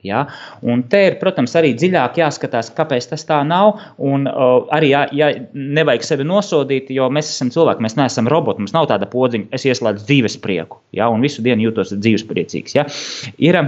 Ja? 0.06 0.26
Un 0.62 0.84
te 0.90 1.00
ir, 1.08 1.16
protams, 1.18 1.56
arī 1.58 1.72
dziļāk 1.74 2.20
jāskatās, 2.20 2.70
kāpēc 2.76 3.08
tas 3.10 3.26
tā 3.26 3.40
nav. 3.46 3.80
Un 3.98 4.28
uh, 4.30 4.68
arī 4.74 4.92
jā, 4.92 5.02
jā, 5.16 5.32
nevajag 5.54 6.06
sevi 6.06 6.28
nosodīt, 6.28 6.92
jo 6.94 7.08
mēs 7.10 7.32
esam 7.32 7.50
cilvēki, 7.54 7.84
mēs 7.86 7.98
neesam 7.98 8.30
roboti. 8.30 8.62
Mums 8.62 8.76
nav 8.76 8.86
tāda 8.92 9.10
podziņa, 9.10 9.50
es 9.58 9.66
ieslēdzu 9.66 10.06
dzīves 10.06 10.38
prieku, 10.44 10.78
ja? 10.94 11.10
un 11.10 11.24
visu 11.24 11.42
dienu 11.42 11.66
jūtos 11.68 11.96
dzīves 11.96 12.26
priecīgs. 12.30 12.78
Ja? 12.78 12.86
Ir, 13.42 13.60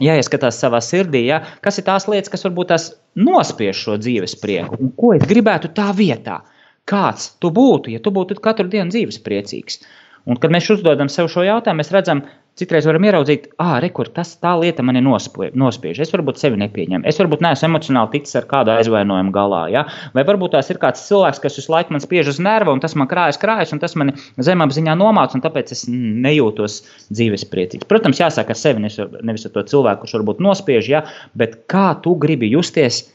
jāieskatās 0.00 0.58
savā 0.60 0.80
sirdī, 0.84 1.26
ja? 1.28 1.42
kas 1.64 1.80
ir 1.80 1.86
tās 1.88 2.08
lietas, 2.08 2.32
kas 2.32 2.46
varbūt 2.48 2.72
tās 2.72 2.90
nospiež 3.20 3.84
šo 3.84 3.98
dzīves 4.00 4.38
prieku, 4.40 4.78
un 4.80 4.94
ko 4.96 5.14
es 5.16 5.26
gribētu 5.28 5.72
tā 5.76 5.90
vietā. 5.96 6.40
Kāds 6.88 7.34
tu 7.42 7.52
būtu, 7.54 7.92
ja 7.92 8.00
tu 8.02 8.10
būtu 8.14 8.40
katru 8.42 8.70
dienu 8.70 8.90
dzīves 8.90 9.20
priecīgs? 9.22 9.82
Un, 10.28 10.36
kad 10.40 10.52
mēs 10.52 10.68
uzdodam 10.72 11.08
sev 11.12 11.28
šo 11.32 11.44
jautājumu, 11.46 11.80
mēs 11.80 11.92
redzam, 11.94 12.24
Citreiz 12.60 12.84
varam 12.84 13.06
ieraudzīt, 13.08 13.46
ah, 13.62 13.78
rekur, 13.80 14.10
tas 14.12 14.34
tā 14.36 14.50
lieta 14.60 14.84
man 14.84 14.98
ir 14.98 15.04
nospiež. 15.06 16.00
Es 16.04 16.10
varbūt 16.12 16.36
sevi 16.36 16.58
nepieņemu. 16.60 17.06
Es 17.08 17.16
varbūt 17.16 17.40
neesmu 17.40 17.70
emocionāli 17.70 18.18
ticis 18.18 18.36
ar 18.36 18.44
kādu 18.50 18.74
aizvainojumu 18.74 19.32
galā. 19.32 19.62
Ja? 19.72 19.86
Vai 20.12 20.26
varbūt 20.28 20.52
tās 20.52 20.68
ir 20.68 20.80
kāds 20.82 21.06
cilvēks, 21.06 21.40
kas 21.40 21.56
visu 21.56 21.72
laiku 21.72 21.96
man 21.96 22.04
spiež 22.04 22.28
uz 22.34 22.40
nervu, 22.44 22.74
un 22.76 22.82
tas 22.84 22.92
man 23.00 23.08
krājas, 23.08 23.40
krājas, 23.40 23.72
un 23.72 23.80
tas 23.80 23.96
man 23.96 24.12
zemapziņā 24.36 24.98
nomāca, 25.00 25.38
un 25.38 25.44
tāpēc 25.46 25.72
es 25.72 25.86
nejūtos 25.88 26.82
dzīves 27.08 27.46
priecīgs. 27.48 27.88
Protams, 27.88 28.20
jāsaka 28.20 28.52
ar 28.52 28.60
sevi, 28.60 28.84
nevis 28.84 29.48
ar 29.48 29.56
to 29.56 29.64
cilvēku, 29.72 30.04
kurš 30.04 30.18
varbūt 30.18 30.44
nospiež, 30.44 30.92
ja? 30.92 31.06
bet 31.32 31.62
kā 31.72 31.94
tu 32.04 32.12
gribi 32.20 32.52
justies 32.52 33.06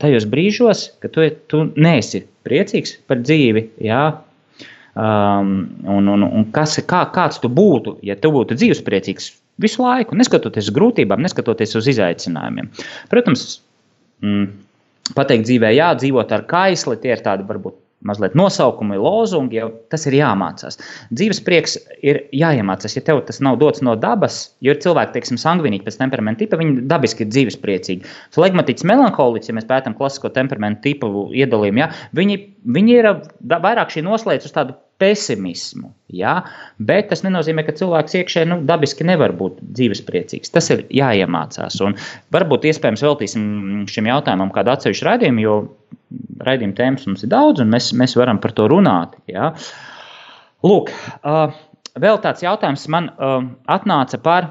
tajos 0.00 0.24
brīžos, 0.32 0.86
kad 1.04 1.12
tu, 1.12 1.28
tu 1.52 1.66
neesi 1.76 2.24
priecīgs 2.48 2.96
par 3.04 3.20
dzīvi, 3.20 3.68
ja? 3.84 4.06
Um, 4.96 5.50
un, 5.92 6.06
un, 6.08 6.22
un 6.24 6.44
kas, 6.56 6.78
kā, 6.88 7.02
kāds 7.12 7.36
tu 7.42 7.50
būtu, 7.52 7.98
ja 8.06 8.14
tu 8.16 8.30
būtu 8.32 8.56
dzīvespriecīgs 8.56 9.26
visu 9.60 9.82
laiku, 9.84 10.16
neskatoties 10.16 10.70
uz 10.70 10.76
grūtībām, 10.76 11.20
neskatoties 11.20 11.76
uz 11.76 11.90
izaicinājumiem. 11.92 12.70
Protams, 13.12 13.42
mm, 14.24 14.46
pateikt 15.16 15.50
dzīvē, 15.50 15.74
jā, 15.76 15.90
dzīvot 16.00 16.32
ar 16.32 16.46
kaisli, 16.48 16.96
tie 17.02 17.12
ir 17.12 17.20
tādi 17.24 17.44
varbūt 17.44 17.76
mazliet 18.06 18.36
nosaukumi, 18.38 18.96
lozungi, 19.00 19.58
jau 19.60 19.68
tas 19.90 20.04
ir 20.08 20.16
jāmācās. 20.18 20.78
Dzīves 21.10 21.40
prieks 21.44 21.76
ir 22.06 22.22
jāiemācās. 22.36 22.96
Ja 22.96 23.02
tev 23.04 23.22
tas 23.28 23.40
nav 23.44 23.58
dots 23.60 23.82
no 23.84 23.96
dabas, 24.00 24.38
jo 24.64 24.74
ir 24.74 24.80
cilvēki, 24.84 25.14
teiksim, 25.16 25.40
sangvinīgi 25.40 25.86
pēc 25.86 25.98
temperamenta 26.00 26.44
tipa, 26.44 26.60
viņi 26.60 26.86
dabiski 26.90 27.24
ir 27.24 27.32
dzīves 27.32 27.58
priecīgi. 27.62 28.08
Flegmatiķis, 28.36 28.86
melanholiķis, 28.92 29.50
ja 29.50 29.58
mēs 29.58 29.68
pētām 29.68 29.96
klasisko 29.98 30.30
temperamentu 30.36 30.84
tipu 30.88 31.28
iedalījumu, 31.34 31.82
ja, 31.84 31.90
viņi, 32.16 32.40
viņi 32.76 32.98
ir 33.00 33.12
vairāk 33.56 33.94
šī 33.94 34.04
noslēdz 34.06 34.50
uz 34.50 34.56
tādu 34.56 34.76
pesimismu. 35.02 35.90
Ja? 36.12 36.38
Bet 36.78 37.10
tas 37.10 37.22
nenozīmē, 37.26 37.64
ka 37.66 37.74
cilvēks 37.76 38.16
iekšēji 38.20 38.50
nu, 38.50 38.60
dabiski 38.68 39.06
nevar 39.06 39.34
būt 39.36 39.60
dzīvespriecīgs. 39.76 40.52
Tas 40.54 40.70
ir 40.74 40.84
jāiemācās. 40.94 41.78
Un 41.84 41.96
varbūt 42.34 42.68
iespējams 42.70 43.04
veltīsim 43.06 43.46
šim 43.90 44.10
jautājumam 44.10 44.52
kādu 44.54 44.74
atsevišķu 44.74 45.08
raidījumu, 45.10 45.44
jo 45.44 45.58
raidījuma 46.46 46.78
tēmas 46.78 47.06
mums 47.08 47.26
ir 47.26 47.32
daudz, 47.32 47.62
un 47.64 47.72
mēs, 47.74 47.90
mēs 47.98 48.16
varam 48.18 48.40
par 48.42 48.54
to 48.56 48.68
runāt. 48.72 49.16
Ja? 49.30 49.52
Lūk, 50.66 50.92
uh, 51.20 51.56
vēl 52.00 52.22
tāds 52.24 52.44
jautājums 52.46 52.86
man 52.92 53.12
uh, 53.16 53.42
atnāca 53.72 54.20
par. 54.22 54.50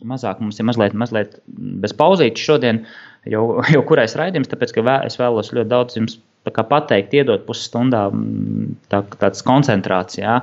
Mazāk 0.00 0.38
mums 0.40 0.56
ir 0.56 0.64
mazliet, 0.64 0.94
mazliet 0.96 1.34
bez 1.82 1.92
pauzītes 1.92 2.40
šodien, 2.40 2.86
jau, 3.28 3.44
jau 3.74 3.82
kurais 3.84 4.16
raidījums, 4.16 4.48
tāpēc 4.48 4.72
ka 4.72 4.84
vēl, 4.86 5.08
es 5.10 5.20
vēlos 5.20 5.52
ļoti 5.52 5.68
daudz 5.68 5.98
jums 5.98 6.16
pateikt, 6.48 7.14
iedot 7.14 7.44
pusstundā 7.46 8.06
mm, 8.10 8.76
tā, 8.92 9.02
tāds 9.20 9.44
koncentrācijā, 9.46 10.38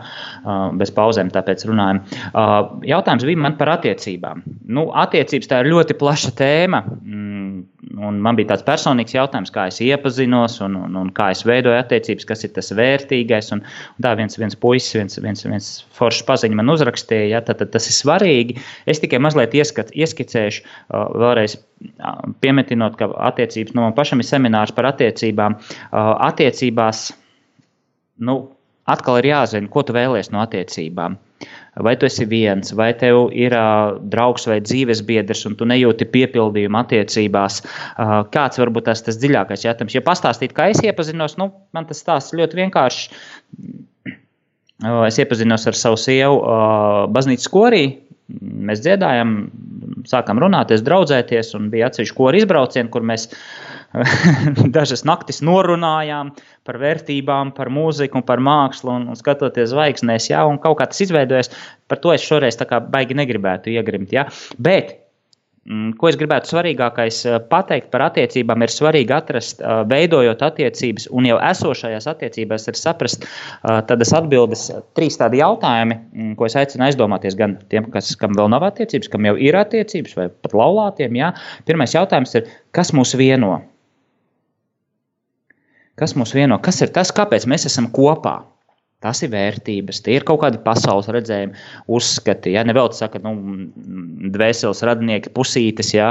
bez 0.77 0.91
pauzēm, 0.93 1.31
tāpēc 1.33 1.65
runājam. 1.69 2.03
Jautājums 2.87 3.25
bija 3.27 3.43
man 3.47 3.57
par 3.57 3.73
attiecībām. 3.77 4.43
Nu, 4.69 4.89
attiecības 4.93 5.49
tā 5.49 5.63
ir 5.63 5.71
ļoti 5.73 5.97
plaša 5.97 6.33
tēma. 6.37 6.83
Un 7.95 8.17
man 8.23 8.35
bija 8.35 8.49
tāds 8.51 8.65
personīgs 8.67 9.15
jautājums, 9.15 9.51
kā 9.53 9.67
es 9.69 9.77
iepazinos 9.83 10.57
un, 10.65 10.75
un, 10.79 10.95
un 10.99 11.11
kā 11.15 11.29
es 11.31 11.43
veidoju 11.47 11.77
attiecības, 11.77 12.25
kas 12.27 12.43
ir 12.43 12.51
tas 12.55 12.71
vērtīgais. 12.75 13.51
Un, 13.55 13.61
un 13.63 14.05
tā 14.05 14.11
viens, 14.19 14.35
viens 14.39 14.57
puisis, 14.59 14.95
viens, 14.97 15.19
viens, 15.23 15.45
viens 15.47 15.69
foršs 15.95 16.25
paziņš 16.27 16.57
man 16.59 16.73
uzrakstīja, 16.73 17.29
ja, 17.35 17.43
tad, 17.47 17.61
tad 17.61 17.71
tas 17.75 17.87
ir 17.87 17.95
svarīgi. 17.95 18.57
Es 18.89 18.99
tikai 19.03 19.21
mazliet 19.23 19.55
ieskat, 19.55 19.93
ieskicēšu, 19.95 20.65
uh, 20.65 21.05
vēlreiz 21.15 21.55
piemetinot, 22.43 22.97
ka 22.99 23.11
attiecības, 23.29 23.75
nu, 23.77 23.85
man 23.85 23.95
pašam 23.97 24.23
ir 24.23 24.27
seminārs 24.27 24.75
par 24.75 24.89
attiecībām. 24.91 25.55
Uh, 25.61 26.11
attiecībās, 26.27 27.07
nu, 28.27 28.39
atkal 28.89 29.21
ir 29.21 29.31
jāzina, 29.31 29.71
ko 29.71 29.85
tu 29.87 29.95
vēlēsies 29.95 30.33
no 30.35 30.43
attiecībām. 30.43 31.19
Vai 31.77 31.93
tu 31.99 32.07
esi 32.07 32.25
viens, 32.25 32.71
vai 32.73 32.89
tev 32.97 33.27
ir 33.37 33.53
uh, 33.53 33.99
draugs 34.13 34.47
vai 34.49 34.57
dzīves 34.63 35.03
biedrs, 35.05 35.43
un 35.45 35.53
tu 35.59 35.67
nejūti 35.69 36.07
piepildījumu 36.09 36.79
attiecībās. 36.79 37.59
Uh, 37.61 38.15
kāds 38.33 38.57
varbūt 38.57 38.87
tas, 38.89 39.03
tas 39.05 39.19
dziļākais 39.21 39.67
jautājums? 39.67 39.93
Ja 39.93 40.01
pastāstīt, 40.05 40.55
kā 40.57 40.71
es 40.73 40.81
iepazinos, 40.81 41.37
nu, 41.37 41.51
man 41.77 41.85
tas 41.89 42.01
stāsts 42.01 42.33
ļoti 42.37 42.63
vienkāršs. 42.63 43.05
Uh, 44.81 45.05
es 45.05 45.21
iepazinos 45.21 45.69
ar 45.69 45.77
savu 45.77 46.01
sievu 46.01 46.41
uh, 46.41 47.05
baznīcas 47.13 47.53
korī. 47.53 47.83
Mēs 48.27 48.81
dziedājām, 48.83 49.37
sākām 50.09 50.41
runāties, 50.41 50.83
draudzēties, 50.83 51.53
un 51.59 51.69
bija 51.71 51.91
atsevišķi 51.91 52.17
kori 52.17 52.41
izbraucieni, 52.41 52.89
kur 52.91 53.05
mēs 53.05 53.29
dažas 54.77 55.05
naktis 55.07 55.41
norunājām 55.45 56.33
par 56.67 56.79
vērtībām, 56.81 57.53
par 57.57 57.71
mūziku, 57.73 58.23
par 58.27 58.43
mākslu 58.43 58.93
un, 58.97 59.09
un 59.11 59.19
skatoties 59.19 59.71
zvaigznēs, 59.73 60.31
ja, 60.31 60.45
un 60.47 60.61
kaut 60.61 60.79
kā 60.81 60.89
tas 60.91 61.03
izveidojas. 61.07 61.51
Par 61.87 62.01
to 62.03 62.13
es 62.15 62.25
šoreiz 62.25 62.59
tā 62.59 62.67
kā 62.69 62.81
baigi 62.83 63.17
negribētu 63.17 63.71
iegrimt. 63.73 64.11
Ja. 64.13 64.27
Bet 64.59 64.91
mm, 65.69 65.93
Ko 66.01 66.09
es 66.11 66.17
gribētu 66.19 66.51
svarīgākais 66.51 67.21
eh, 67.29 67.37
pateikt 67.51 67.87
par 67.93 68.09
attiecībām, 68.09 68.65
ir 68.65 68.73
svarīgi 68.73 69.15
atrast, 69.15 69.63
eh, 69.63 69.85
veidojot 69.87 70.43
attiecības, 70.49 71.07
un 71.15 71.29
jau 71.29 71.39
esošajās 71.47 72.09
attiecībās 72.11 72.67
ir 72.67 72.79
saprast 72.79 73.23
eh, 73.23 73.79
tādas 73.87 74.11
atbildes, 74.19 74.67
trīs 74.99 75.19
tādi 75.21 75.39
jautājumi, 75.39 76.01
mm, 76.11 76.35
ko 76.39 76.49
es 76.49 76.59
aicinu 76.59 76.89
aizdomāties 76.89 77.39
gan 77.39 77.55
tiem, 77.71 77.87
kas, 77.95 78.11
kam 78.19 78.35
vēl 78.35 78.51
nav 78.51 78.67
attiecības, 78.67 79.13
kam 79.15 79.31
jau 79.31 79.37
ir 79.39 79.59
attiecības, 79.63 80.19
vai 80.19 80.27
pat 80.27 80.59
laulātiem. 80.59 81.23
Jā. 81.23 81.31
Pirmais 81.69 81.95
jautājums 81.95 82.35
ir, 82.35 82.51
kas 82.75 82.91
mūs 82.95 83.15
vieno? 83.15 83.61
Kas 85.97 86.13
mūs 86.13 86.35
vieno? 86.37 86.59
Kas 86.61 86.77
ir 86.85 86.91
tas, 86.93 87.09
kāpēc 87.09 87.47
mēs 87.49 87.65
esam 87.65 87.87
kopā? 87.89 88.35
Tas 88.97 89.19
ir 89.21 89.29
vērtības, 89.29 89.99
tie 90.01 90.15
ir 90.17 90.23
kaut 90.25 90.39
kādi 90.41 90.57
pasaules 90.65 91.05
redzējumi, 91.13 91.53
uzskati. 91.93 92.55
Ja 92.55 92.63
nevelc 92.65 92.95
saka, 92.97 93.19
nu, 93.21 93.35
dvēseles 94.33 94.79
radinieki, 94.89 95.29
pusītes, 95.35 95.91
ja 95.93 96.07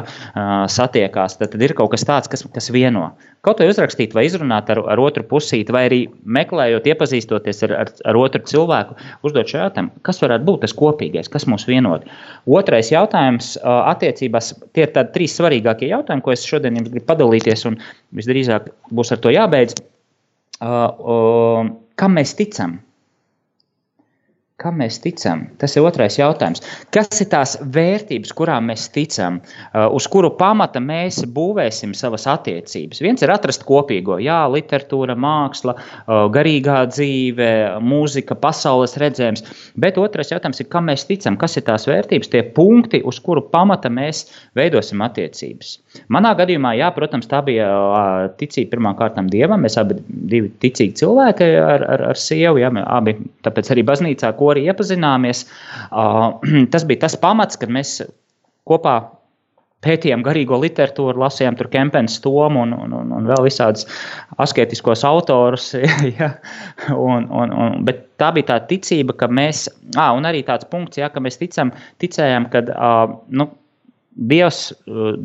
satiekās, 0.71 1.35
tad, 1.41 1.51
tad 1.51 1.65
ir 1.67 1.73
kaut 1.75 1.91
kas 1.97 2.05
tāds, 2.07 2.31
kas, 2.31 2.45
kas 2.55 2.69
vieno. 2.71 3.09
Kaut 3.43 3.59
vai 3.59 3.67
uzrakstīt, 3.73 4.15
vai 4.15 4.29
izrunāt 4.29 4.71
ar, 4.71 4.79
ar 4.93 5.03
otru 5.03 5.25
pusīti, 5.27 5.75
vai 5.75 5.83
arī 5.89 5.99
meklējot, 6.39 6.87
iepazīstoties 6.93 7.67
ar, 7.67 7.75
ar, 7.81 7.91
ar 8.13 8.19
otru 8.21 8.47
cilvēku, 8.47 8.95
uzdot 9.27 9.51
šo 9.51 9.65
jautājumu, 9.65 9.91
kas 10.07 10.23
varētu 10.23 10.47
būt 10.47 10.63
tas 10.63 10.75
kopīgais, 10.79 11.31
kas 11.33 11.49
mūs 11.51 11.67
vienot. 11.67 12.05
Otrais 12.47 12.93
jautājums 12.95 13.57
attiecībās, 13.67 14.53
tie 14.79 14.85
ir 14.87 14.93
tādi 14.95 15.11
trīs 15.17 15.35
svarīgākie 15.41 15.91
jautājumi, 15.91 16.23
ko 16.23 16.37
es 16.37 16.47
šodien 16.47 16.79
jums 16.79 16.95
gribu 16.95 17.11
padalīties, 17.11 17.67
un 17.67 17.81
visdrīzāk 18.15 18.71
būs 18.95 19.11
ar 19.11 19.25
to 19.27 19.35
jābeidz. 19.35 19.75
Uh, 20.57 20.71
uh, 21.03 21.75
kam 21.97 22.17
mēs 22.19 22.35
ticam. 22.39 22.79
Kam 24.57 24.79
mēs 24.81 24.97
ticam? 25.05 25.43
Tas 25.61 25.75
ir 25.77 25.85
otrais 25.85 26.15
jautājums. 26.17 26.63
Kas 26.95 27.19
ir 27.21 27.27
tās 27.29 27.59
vērtības, 27.75 28.31
kurām 28.33 28.71
mēs 28.71 28.87
ticam, 28.89 29.35
uh, 29.43 29.83
uz 29.93 30.07
kuru 30.09 30.31
pamata 30.39 30.81
mēs 30.81 31.19
būvēsim 31.37 31.93
savas 31.93 32.25
attiecības? 32.33 33.03
Viens 33.05 33.21
ir 33.21 33.35
atrast 33.35 33.67
kopīgo, 33.69 34.17
jā, 34.25 34.39
literatūra, 34.49 35.13
māksla, 35.21 35.75
uh, 35.77 36.23
garīgā 36.33 36.79
dzīve, 36.89 37.49
mūzika, 37.85 38.39
pasaules 38.41 38.97
redzējums. 39.03 39.45
Bet 39.77 40.01
otrais 40.01 40.33
jautājums 40.33 40.65
ir, 40.65 40.71
kam 40.73 40.89
mēs 40.89 41.05
ticam, 41.11 41.37
kas 41.37 41.59
ir 41.61 41.67
tās 41.69 41.85
vērtības, 41.91 42.33
tie 42.33 42.43
punkti, 42.57 43.03
uz 43.05 43.21
kuru 43.21 43.45
pamata 43.53 43.93
mēs 43.93 44.25
veidosim 44.57 45.05
attiecības. 45.05 45.75
Manā 46.17 46.33
gadījumā, 46.41 46.73
jā, 46.81 46.89
protams, 46.97 47.29
tā 47.29 47.43
bija 47.45 47.69
uh, 47.69 48.33
ticība 48.41 48.73
pirmām 48.73 48.97
kārtām 48.97 49.29
dievam. 49.29 49.69
Mēs 49.69 49.77
abi 49.85 50.01
divi 50.09 50.49
ticīgi 50.65 50.97
cilvēki 51.05 51.53
ar, 51.61 51.87
ar, 51.93 52.09
ar 52.15 52.25
sievu, 52.25 52.65
jā, 52.65 52.73
abi 52.97 53.19
tāpēc 53.45 53.75
arī 53.77 53.85
baznīcā 53.93 54.33
kori 54.47 54.67
iepazināmies. 54.71 55.45
Tas 56.73 56.89
bija 56.89 57.07
tas 57.07 57.19
pamats, 57.21 57.59
kad 57.61 57.75
mēs 57.75 57.99
kopā 58.67 59.01
pētījām 59.87 60.23
garīgo 60.27 60.59
literatūru, 60.63 61.21
lasījām 61.21 61.57
tur 61.59 61.69
Kempens, 61.73 62.19
Tomu 62.25 62.63
un, 62.65 62.73
un, 62.75 62.95
un, 62.97 63.13
un 63.19 63.29
vēl 63.29 63.45
visādus 63.47 63.87
asketiskos 64.43 65.05
autorus. 65.07 65.73
ja, 66.19 66.33
un, 66.95 67.29
un, 67.29 67.53
un, 67.53 67.79
bet 67.87 68.07
tā 68.21 68.33
bija 68.37 68.55
tā 68.55 68.59
ticība, 68.73 69.17
ka 69.21 69.29
mēs, 69.31 69.67
ah, 69.95 70.15
un 70.17 70.29
arī 70.29 70.43
tāds 70.47 70.69
punkts, 70.73 71.01
ja, 71.03 71.11
ka 71.13 71.23
mēs 71.23 71.39
ticam, 71.43 71.75
ticējām, 72.03 72.51
ka 72.53 72.67
uh, 72.73 73.17
nu, 73.37 73.51
Dievs 74.17 74.71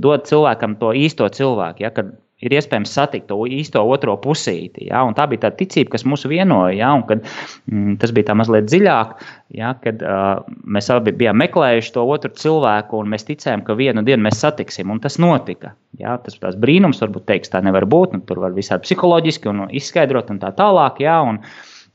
dod 0.03 0.25
cilvēkam 0.27 0.73
to 0.81 0.89
īsto 0.99 1.23
cilvēku. 1.31 1.85
Ja, 1.85 1.93
kad 1.95 2.09
ir 2.41 2.55
iespējams 2.55 2.93
satikt 2.95 3.27
to 3.29 3.37
īsto 3.49 3.83
otro 3.87 4.15
pusīti. 4.21 4.87
Ja? 4.89 5.03
Un 5.07 5.15
tā 5.17 5.27
bija 5.31 5.45
tā 5.45 5.51
ticība, 5.59 5.93
kas 5.95 6.05
mūs 6.09 6.25
vienoja. 6.29 6.73
Ja? 6.77 6.91
Un, 6.97 7.05
kad, 7.09 7.23
mm, 7.71 7.97
tas 8.01 8.13
bija 8.15 8.31
tā 8.31 8.37
mazliet 8.37 8.69
dziļāk, 8.69 9.13
ja? 9.59 9.73
kad 9.83 10.01
uh, 10.05 10.41
mēs 10.65 10.89
abi 10.93 11.13
bijām 11.21 11.39
meklējuši 11.41 11.95
to 11.97 12.05
otru 12.15 12.33
cilvēku, 12.43 13.03
un 13.03 13.13
mēs 13.13 13.27
ticējām, 13.29 13.65
ka 13.67 13.77
vienu 13.79 14.05
dienu 14.07 14.25
mēs 14.27 14.41
satiksim. 14.43 14.93
Un 14.93 15.01
tas 15.03 15.19
notika. 15.21 15.75
Ja? 16.01 16.17
Tas 16.23 16.39
ir 16.41 16.59
brīnums, 16.61 17.01
varbūt 17.03 17.29
teiks, 17.29 17.53
tā 17.53 17.63
nevar 17.65 17.87
būt. 17.89 18.17
Nu, 18.17 18.25
tur 18.27 18.43
var 18.43 18.57
visādi 18.57 18.89
psiholoģiski 18.89 19.51
un 19.53 19.65
izskaidrot 19.69 20.33
un 20.33 20.41
tā 20.41 20.53
tālāk. 20.57 21.01
Ja? 21.05 21.21
Un, 21.27 21.41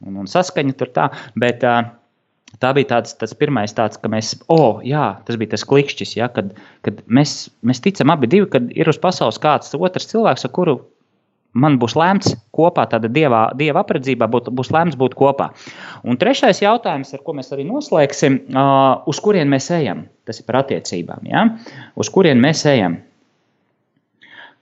un, 0.07 0.23
un 0.25 0.31
saskaņa 0.31 0.79
tur 0.79 0.95
tā. 0.95 1.11
Bet, 1.39 1.67
uh, 1.67 1.91
Tā 2.63 2.73
bija 2.77 2.89
tāds, 2.95 3.13
tas 3.21 3.35
pirmais 3.37 3.75
tāds, 3.77 3.99
ka 4.01 4.09
mēs, 4.13 4.33
oh, 4.53 4.81
jā, 4.87 5.17
tas 5.29 5.37
bija 5.41 5.53
tas 5.55 5.65
klikšķis, 5.69 6.17
ja, 6.17 6.29
kad, 6.33 6.55
kad 6.87 7.03
mēs, 7.05 7.49
mēs 7.67 7.83
ticam 7.85 8.13
abi 8.15 8.31
divi, 8.33 8.49
kad 8.53 8.71
ir 8.73 8.89
uz 8.89 9.01
pasaules 9.03 9.41
kāds 9.43 9.75
otrs 9.77 10.09
cilvēks, 10.13 10.47
ar 10.47 10.55
kuru 10.57 10.79
man 11.57 11.79
būs 11.81 11.97
lēmts 11.99 12.37
kopā, 12.57 12.87
tāda 12.91 13.11
dieva, 13.13 13.47
dieva 13.57 13.83
apredzībā 13.85 14.29
būt, 14.33 14.51
būs 14.57 14.73
lēmts 14.75 14.99
būt 15.01 15.17
kopā. 15.19 15.51
Un 16.05 16.21
trešais 16.21 16.63
jautājums, 16.63 17.13
ar 17.17 17.25
ko 17.25 17.37
mēs 17.37 17.53
arī 17.57 17.67
noslēgsim, 17.69 18.39
uh, 18.53 19.03
uz 19.09 19.21
kurien 19.25 19.51
mēs 19.53 19.69
ejam, 19.77 20.07
tas 20.29 20.41
ir 20.41 20.49
par 20.49 20.63
attiecībām, 20.63 21.29
ja? 21.29 21.45
uz 21.97 22.13
kurien 22.13 22.41
mēs 22.43 22.65
ejam. 22.69 23.01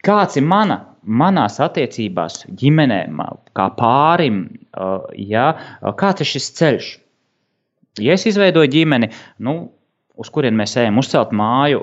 Kāds 0.04 0.36
ir 0.36 0.44
mana, 0.44 0.82
manās 1.04 1.56
attiecībās, 1.64 2.42
ģimenē, 2.60 3.00
kā 3.56 3.70
pārim, 3.78 4.44
ja? 5.16 5.46
kāds 6.00 6.24
ir 6.24 6.32
šis 6.34 6.50
ceļš? 6.58 6.92
Ja 8.02 8.16
es 8.16 8.26
izveidoju 8.26 8.70
ģimeni, 8.72 9.10
nu, 9.46 9.58
uz 10.18 10.30
kurien 10.34 10.56
mēs 10.58 10.74
ejam, 10.80 10.98
uzcelt 10.98 11.34
māju, 11.36 11.82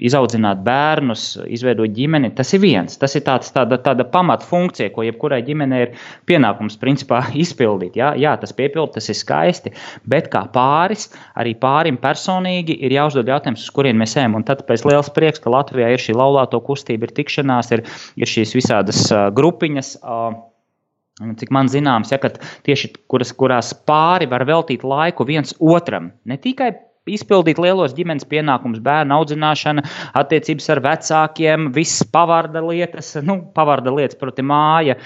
izaudzināt 0.00 0.62
bērnus, 0.64 1.24
izveidot 1.50 1.92
ģimeni, 1.96 2.30
tas 2.36 2.52
ir 2.56 2.62
viens. 2.62 2.96
Tas 3.00 3.16
ir 3.18 3.24
tāds, 3.26 3.50
tāda, 3.54 3.78
tāda 3.82 4.06
pamatfunkcija, 4.08 4.90
ko 4.94 5.04
jebkurai 5.04 5.40
ģimenei 5.46 5.80
ir 5.84 5.94
pienākums 6.30 6.78
principā 6.80 7.22
izpildīt. 7.44 7.98
Jā, 8.00 8.12
jā 8.20 8.34
tas 8.40 8.54
piepildīt, 8.56 8.96
tas 8.96 9.10
ir 9.12 9.18
skaisti, 9.18 9.74
bet 10.10 10.30
kā 10.32 10.46
pāris, 10.54 11.10
arī 11.40 11.54
pārim 11.60 12.00
personīgi 12.00 12.76
ir 12.80 12.96
jāuzdod 12.96 13.28
jautājums, 13.30 13.66
uz 13.66 13.74
kurien 13.76 13.98
mēs 14.00 14.16
ejam. 14.20 14.38
Un 14.38 14.46
tad 14.48 14.64
pēc 14.68 14.86
liels 14.88 15.12
prieks, 15.16 15.42
ka 15.42 15.52
Latvijā 15.52 15.92
ir 15.94 16.02
šī 16.02 16.16
laulāto 16.16 16.62
kustība, 16.64 17.08
ir 17.08 17.16
tikšanās, 17.20 17.72
ir, 17.76 17.84
ir 18.20 18.36
šīs 18.36 18.56
visādas 18.56 19.08
grupiņas. 19.36 19.98
Uh, 20.00 20.49
Cik 21.20 21.50
man 21.52 21.68
zināms, 21.68 22.14
ja, 22.14 22.20
tieši 22.64 22.94
kuras, 23.10 23.34
kurās 23.36 23.74
pāri 23.88 24.28
var 24.30 24.46
veltīt 24.48 24.86
laiku 24.86 25.26
viens 25.28 25.52
otram, 25.60 26.14
ne 26.24 26.38
tikai 26.40 26.70
izpildīt 27.10 27.58
lielos 27.60 27.94
ģimenes 27.96 28.26
pienākumus, 28.28 28.80
bērnu 28.84 29.16
audzināšana, 29.16 29.84
attiecības 30.20 30.68
ar 30.74 30.80
vecākiem, 30.84 31.68
visas 31.74 32.06
pavarda 32.12 32.62
lietas, 32.64 33.12
nu, 33.26 33.38
pavarda 33.56 33.92
lietas, 33.94 34.18
proti, 34.20 34.44
māja, 34.46 34.96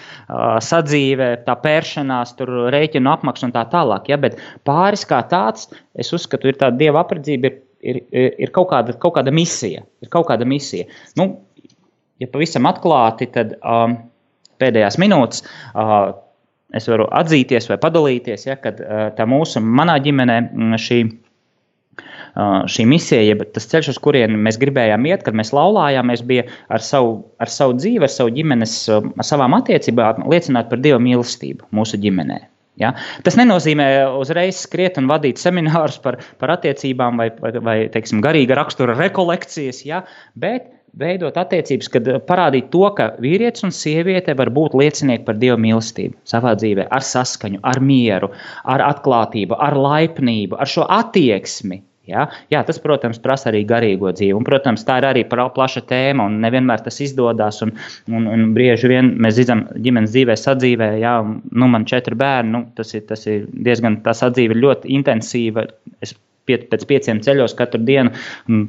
sadzīve, 0.68 1.30
tā 1.46 1.56
pēršanās, 1.64 2.34
tur 2.38 2.52
rēķinu 2.74 3.12
apmaksa 3.14 3.48
un 3.48 3.54
tā 3.54 3.64
tālāk. 3.72 4.10
Ja, 4.12 4.18
bet 4.20 4.38
pāris 4.66 5.06
kā 5.08 5.22
tāds, 5.30 5.70
es 5.94 6.12
uzskatu, 6.16 6.50
ir 6.50 6.58
tāda 6.60 6.78
dieva 6.82 7.04
apredzība, 7.04 7.52
ir, 7.84 8.02
ir, 8.10 8.32
ir 8.46 8.54
kaut, 8.54 8.72
kāda, 8.72 8.96
kaut 9.00 9.16
kāda 9.18 9.34
misija. 9.34 9.86
Ir 10.04 10.12
kaut 10.12 10.28
kāda 10.30 10.48
misija. 10.48 10.88
Nu, 11.20 11.30
ja 12.22 12.30
pavisam 12.32 12.68
atklāti, 12.70 13.30
tad. 13.34 13.56
Um, 13.62 14.02
pēdējās 14.64 14.98
minūtes. 15.02 15.44
Es 16.74 16.88
varu 16.90 17.06
atzīties 17.14 17.68
vai 17.70 17.78
padalīties, 17.78 18.48
ja, 18.48 18.56
kad 18.58 18.80
tā 19.14 19.28
mūsu, 19.30 19.62
manā 19.62 20.00
ģimenē 20.02 20.40
šī 20.80 21.04
šī 22.34 22.86
misija, 22.90 23.20
jeb 23.22 23.44
tas 23.54 23.68
ceļš, 23.70 23.92
uz 23.94 24.00
kurienu 24.02 24.38
mēs 24.42 24.58
gribējām 24.58 25.06
iet, 25.06 25.22
kad 25.26 25.36
mēs 25.38 25.52
laulājāmies, 25.54 26.24
bija 26.26 26.46
ar 26.72 26.82
savu, 26.82 27.20
ar 27.38 27.50
savu 27.50 27.76
dzīvi, 27.78 28.02
ar 28.02 28.10
savu 28.10 28.34
ģimenes, 28.34 28.74
ar 28.90 29.26
savām 29.26 29.54
attiecībām 29.60 30.26
liecināt 30.30 30.70
par 30.70 30.82
Dieva 30.82 30.98
mīlestību 31.02 31.70
mūsu 31.74 32.00
ģimenē. 32.02 32.40
Ja? 32.82 32.90
Tas 33.26 33.38
nenozīmē 33.38 33.86
uzreiz 34.18 34.64
skriet 34.64 34.98
un 34.98 35.06
vadīt 35.10 35.38
seminārus 35.42 36.00
par, 36.02 36.18
par 36.40 36.56
attiecībām 36.56 37.22
vai, 37.22 37.28
vai, 37.38 37.52
vai 37.68 37.76
teiksim, 37.94 38.22
garīga 38.24 38.58
rakstura 38.58 38.98
rekolekcijas, 38.98 39.84
ja? 39.86 40.02
bet 40.34 40.72
veidot 41.00 41.38
attiecības, 41.40 41.88
kad 41.92 42.10
eh, 42.10 42.20
parādīt 42.28 42.70
to, 42.74 42.84
ka 42.98 43.10
vīrietis 43.22 43.66
un 43.66 43.74
sieviete 43.74 44.36
var 44.38 44.52
būt 44.54 44.76
liecinieki 44.78 45.26
par 45.26 45.38
dievu 45.40 45.58
mīlestību 45.64 46.18
savā 46.28 46.54
dzīvē, 46.60 46.88
ar 46.94 47.06
saskaņu, 47.06 47.62
ar 47.66 47.80
mieru, 47.84 48.30
ar 48.64 48.84
atklātību, 48.92 49.58
ar 49.58 49.76
laipnību, 49.78 50.60
ar 50.60 50.70
šo 50.70 50.86
attieksmi. 51.00 51.82
Ja? 52.08 52.26
Jā, 52.52 52.60
tas, 52.68 52.78
protams, 52.82 53.18
prasa 53.22 53.48
arī 53.50 53.62
garīgo 53.68 54.12
dzīvi. 54.12 54.34
Un, 54.36 54.44
protams, 54.44 54.84
tā 54.84 54.98
ir 55.00 55.06
arī 55.08 55.22
plaša 55.30 55.84
tēma, 55.88 56.26
un 56.28 56.36
nevienmēr 56.44 56.84
tas 56.84 57.00
izdodas. 57.00 57.62
Un, 57.64 57.72
un, 58.12 58.28
un 58.28 58.50
bieži 58.56 58.90
vien 58.92 59.14
mēs 59.24 59.38
zinām, 59.38 59.64
ģimenes 59.86 60.12
dzīvē, 60.12 60.36
sadzīvē, 60.40 60.90
ja 61.00 61.16
nu, 61.24 61.64
man 61.64 61.86
ir 61.86 61.94
četri 61.94 62.18
bērni, 62.20 62.52
nu, 62.52 62.62
tas, 62.76 62.92
ir, 62.96 63.06
tas 63.08 63.24
ir 63.30 63.48
diezgan, 63.48 64.02
tā 64.04 64.12
sadzīve 64.16 64.56
ir 64.56 64.62
ļoti 64.66 64.92
intensīva. 64.98 65.64
Es 66.04 66.12
pēc 66.44 66.84
pieciem 66.84 67.22
ceļos 67.24 67.56
katru 67.56 67.80
dienu 67.88 68.12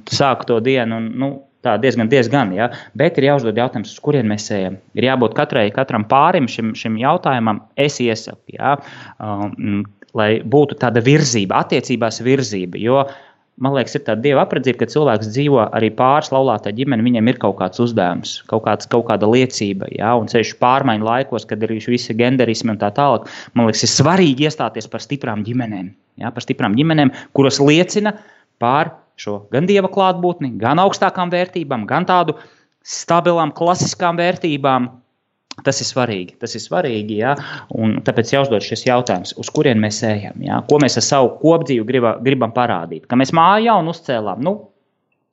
sāku 0.07 0.47
to 0.47 0.61
dienu. 0.63 1.01
Un, 1.01 1.11
nu, 1.19 1.31
Tā 1.65 1.75
diezgan, 1.82 2.10
diezgan, 2.12 2.51
ja? 2.54 2.69
bet 2.97 3.17
ir 3.17 3.32
jāuzdod 3.32 3.58
jautājums, 3.58 3.95
uz 3.95 4.01
kurien 4.06 4.28
mēs 4.30 4.51
ejam. 4.54 4.78
Ir 4.93 5.08
jābūt 5.08 5.34
katrai, 5.38 5.67
katram 5.73 6.06
pārim 6.06 6.45
šim, 6.51 6.75
šim 6.78 6.99
jautājumam, 7.01 7.63
es 7.82 7.97
iesaku, 8.04 8.54
ja? 8.54 8.75
um, 9.17 9.80
lai 10.15 10.36
būtu 10.45 10.78
tāda 10.82 11.01
virzība, 11.06 11.63
attiecībās 11.65 12.21
virzība. 12.25 12.78
Jo, 12.78 12.99
man 13.58 13.73
liekas, 13.73 13.95
ir 13.97 14.04
tāda 14.06 14.21
dieva 14.28 14.43
apredzība, 14.45 14.84
ka 14.84 14.89
cilvēks 14.93 15.32
dzīvo 15.32 15.63
arī 15.65 15.89
pāris 15.97 16.30
laulātā 16.36 16.69
ģimene, 16.75 17.06
viņam 17.08 17.32
ir 17.32 17.39
kaut 17.41 17.58
kāds 17.63 17.82
uzdevums, 17.82 18.36
kaut, 18.51 18.65
kāds, 18.67 18.89
kaut 18.91 19.08
kāda 19.10 19.30
liecība, 19.32 19.89
ja? 19.95 20.13
un 20.19 20.30
ceļš 20.32 20.54
pārmaiņu 20.62 21.08
laikos, 21.08 21.47
kad 21.49 21.65
ir 21.65 21.73
visi 21.80 22.17
genderismi 22.19 22.75
un 22.75 22.82
tā 22.84 22.91
tālāk. 22.93 23.25
Man 23.58 23.71
liekas, 23.71 23.88
ir 23.88 23.93
svarīgi 23.95 24.45
iestāties 24.45 24.91
par 24.91 25.01
stiprām 25.01 25.41
ģimenēm, 25.47 25.89
ja? 26.21 26.30
par 26.36 26.45
stiprām 26.45 26.78
ģimenēm, 26.78 27.13
kuras 27.34 27.58
liecina 27.63 28.13
par 28.62 28.93
šo 29.19 29.39
gan 29.54 29.67
dieva 29.69 29.89
klātbūtni, 29.91 30.56
gan 30.62 30.82
augstākām 30.84 31.32
vērtībām, 31.34 31.88
gan 31.89 32.08
tādu 32.10 32.38
stabilām, 32.86 33.54
klasiskām 33.56 34.19
vērtībām. 34.21 34.91
Tas 35.63 35.80
ir 35.80 35.88
svarīgi. 35.88 36.34
Tas 36.41 36.51
ir 36.58 36.60
svarīgi 36.60 37.21
ja? 37.21 37.32
Un 37.71 38.01
tāpēc 38.04 38.34
jāuzdod 38.34 38.63
šis 38.65 38.84
jautājums, 38.89 39.32
uz 39.39 39.49
kurien 39.56 39.80
mēs 39.80 40.01
ejam, 40.04 40.41
ja? 40.43 40.60
ko 40.67 40.82
mēs 40.84 40.99
ar 40.99 41.06
savu 41.06 41.30
kopdzīvi 41.39 41.86
gribam, 41.88 42.17
gribam 42.25 42.51
parādīt. 42.56 43.06
Ka 43.08 43.15
mēs 43.15 43.32
māju 43.36 43.69
jaunu 43.69 43.93
uzcēlām, 43.95 44.41
nu, 44.43 44.58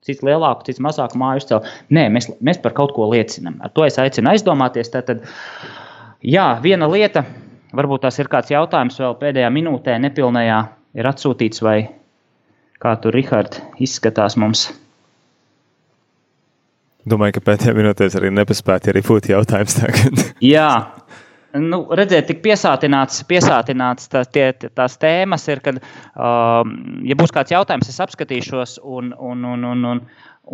cits 0.06 0.22
lielāku, 0.22 0.62
cits 0.68 0.82
mazāku 0.84 1.18
māju 1.18 1.42
uzcēlām. 1.42 1.66
Nē, 1.98 2.06
mēs, 2.14 2.30
mēs 2.38 2.62
par 2.62 2.76
kaut 2.76 2.94
ko 2.94 3.08
liecinām. 3.10 3.58
Ar 3.66 3.74
to 3.74 3.86
es 3.88 3.98
aicinu 3.98 4.30
aizdomāties. 4.30 4.92
Tātad, 4.94 5.26
jā, 6.22 6.46
viena 6.62 6.86
lieta, 6.90 7.24
varbūt 7.74 8.06
tas 8.06 8.22
ir 8.22 8.30
kāds 8.30 8.54
jautājums 8.54 9.02
vēl 9.02 9.18
pēdējā 9.18 9.50
minūtē, 9.58 9.98
nepilnējā, 10.06 10.60
ir 11.02 11.10
atsūtīts 11.10 11.66
vai 11.66 11.80
Kā 12.82 12.96
tur, 12.98 13.14
Rihard, 13.14 13.60
izskatās 13.78 14.34
mums? 14.40 14.64
Domāju, 17.06 17.36
ka 17.36 17.44
pēdējā 17.46 17.76
minūtēs 17.76 18.16
arī 18.18 18.32
nepaspēja 18.34 18.90
arī 18.90 19.02
būt 19.06 19.28
jautājums 19.30 19.76
tagad. 19.78 20.24
Jā, 20.54 20.66
nu, 21.62 21.78
redzēt, 21.94 22.26
tik 22.30 22.42
piesātināts, 22.42 23.22
piesātināts 23.30 24.10
tā, 24.10 24.24
tie, 24.26 24.48
tās 24.74 24.98
tēmas 25.02 25.46
ir, 25.54 25.62
kad, 25.62 25.78
um, 26.14 26.74
ja 27.06 27.18
būs 27.18 27.34
kāds 27.34 27.54
jautājums, 27.54 27.90
es 27.90 28.02
apskatīšos 28.02 28.76
un, 28.82 29.14
un, 29.14 29.46
un, 29.54 29.70
un, 29.70 29.86
un, 29.92 30.04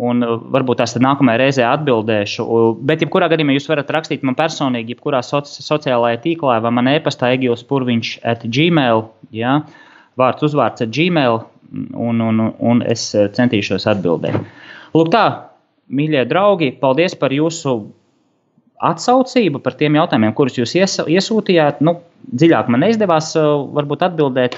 un 0.09 0.29
varbūt 0.53 0.83
tās 0.83 0.97
nākamajā 1.01 1.41
reizē 1.41 1.67
atbildēšu. 1.71 2.45
Bet, 2.85 3.05
jebkurā 3.05 3.33
gadījumā, 3.33 3.57
jūs 3.57 3.69
varat 3.73 3.89
rakstīt 3.97 4.25
man 4.25 4.37
personīgi, 4.37 4.93
jebkurā 4.93 5.25
soci, 5.25 5.65
sociālajā 5.65 6.21
tīklā 6.29 6.61
vai 6.61 6.77
man 6.77 6.93
e-pastā 6.93 7.33
Egils 7.33 7.65
Purviņš 7.69 8.19
at 8.37 8.45
gmail. 8.45 9.07
Ja? 9.33 9.61
vārds 10.19 10.45
uzvārds 10.45 10.83
ar 10.83 10.91
Gmail, 10.93 11.41
un, 11.71 12.21
un, 12.25 12.41
un 12.59 12.83
es 12.87 13.11
centīšos 13.13 13.87
atbildēt. 13.91 14.37
Lūk, 14.95 15.11
tā, 15.13 15.25
mīļie 15.93 16.25
draugi, 16.29 16.71
paldies 16.81 17.15
par 17.19 17.33
jūsu 17.33 17.75
atsaucību, 18.79 19.59
par 19.63 19.75
tiem 19.79 19.97
jautājumiem, 19.99 20.33
kurus 20.37 20.57
jūs 20.59 20.75
iesūtījāt. 20.79 21.81
Nu, 21.83 21.97
dziļāk 22.31 22.69
man 22.71 22.85
neizdevās 22.85 23.33
varbūt 23.75 24.05
atbildēt, 24.07 24.55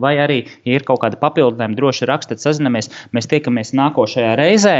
vai 0.00 0.14
arī, 0.22 0.40
ja 0.64 0.78
ir 0.78 0.86
kaut 0.88 1.02
kāda 1.04 1.20
papildinājuma, 1.20 1.76
droši 1.76 2.08
rakstiet, 2.08 2.42
sazinamies. 2.42 2.90
Mēs 3.16 3.28
tiekamies 3.30 3.74
nākošajā 3.76 4.34
reizē. 4.40 4.76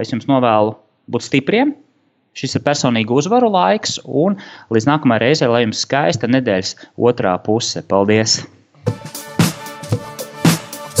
Es 0.00 0.12
jums 0.12 0.28
novēlu 0.30 0.76
būt 1.12 1.28
stipriem. 1.28 1.76
Šis 2.32 2.56
ir 2.56 2.64
personīgi 2.64 3.12
uzvaru 3.12 3.50
laiks, 3.52 3.98
un 4.08 4.38
līdz 4.72 4.88
nākamajai 4.88 5.24
reizei, 5.26 5.50
lai 5.52 5.66
jums 5.66 5.84
skaista 5.84 6.30
nedēļas 6.32 6.72
otrā 6.96 7.36
puse. 7.44 7.84
Paldies! 7.92 8.40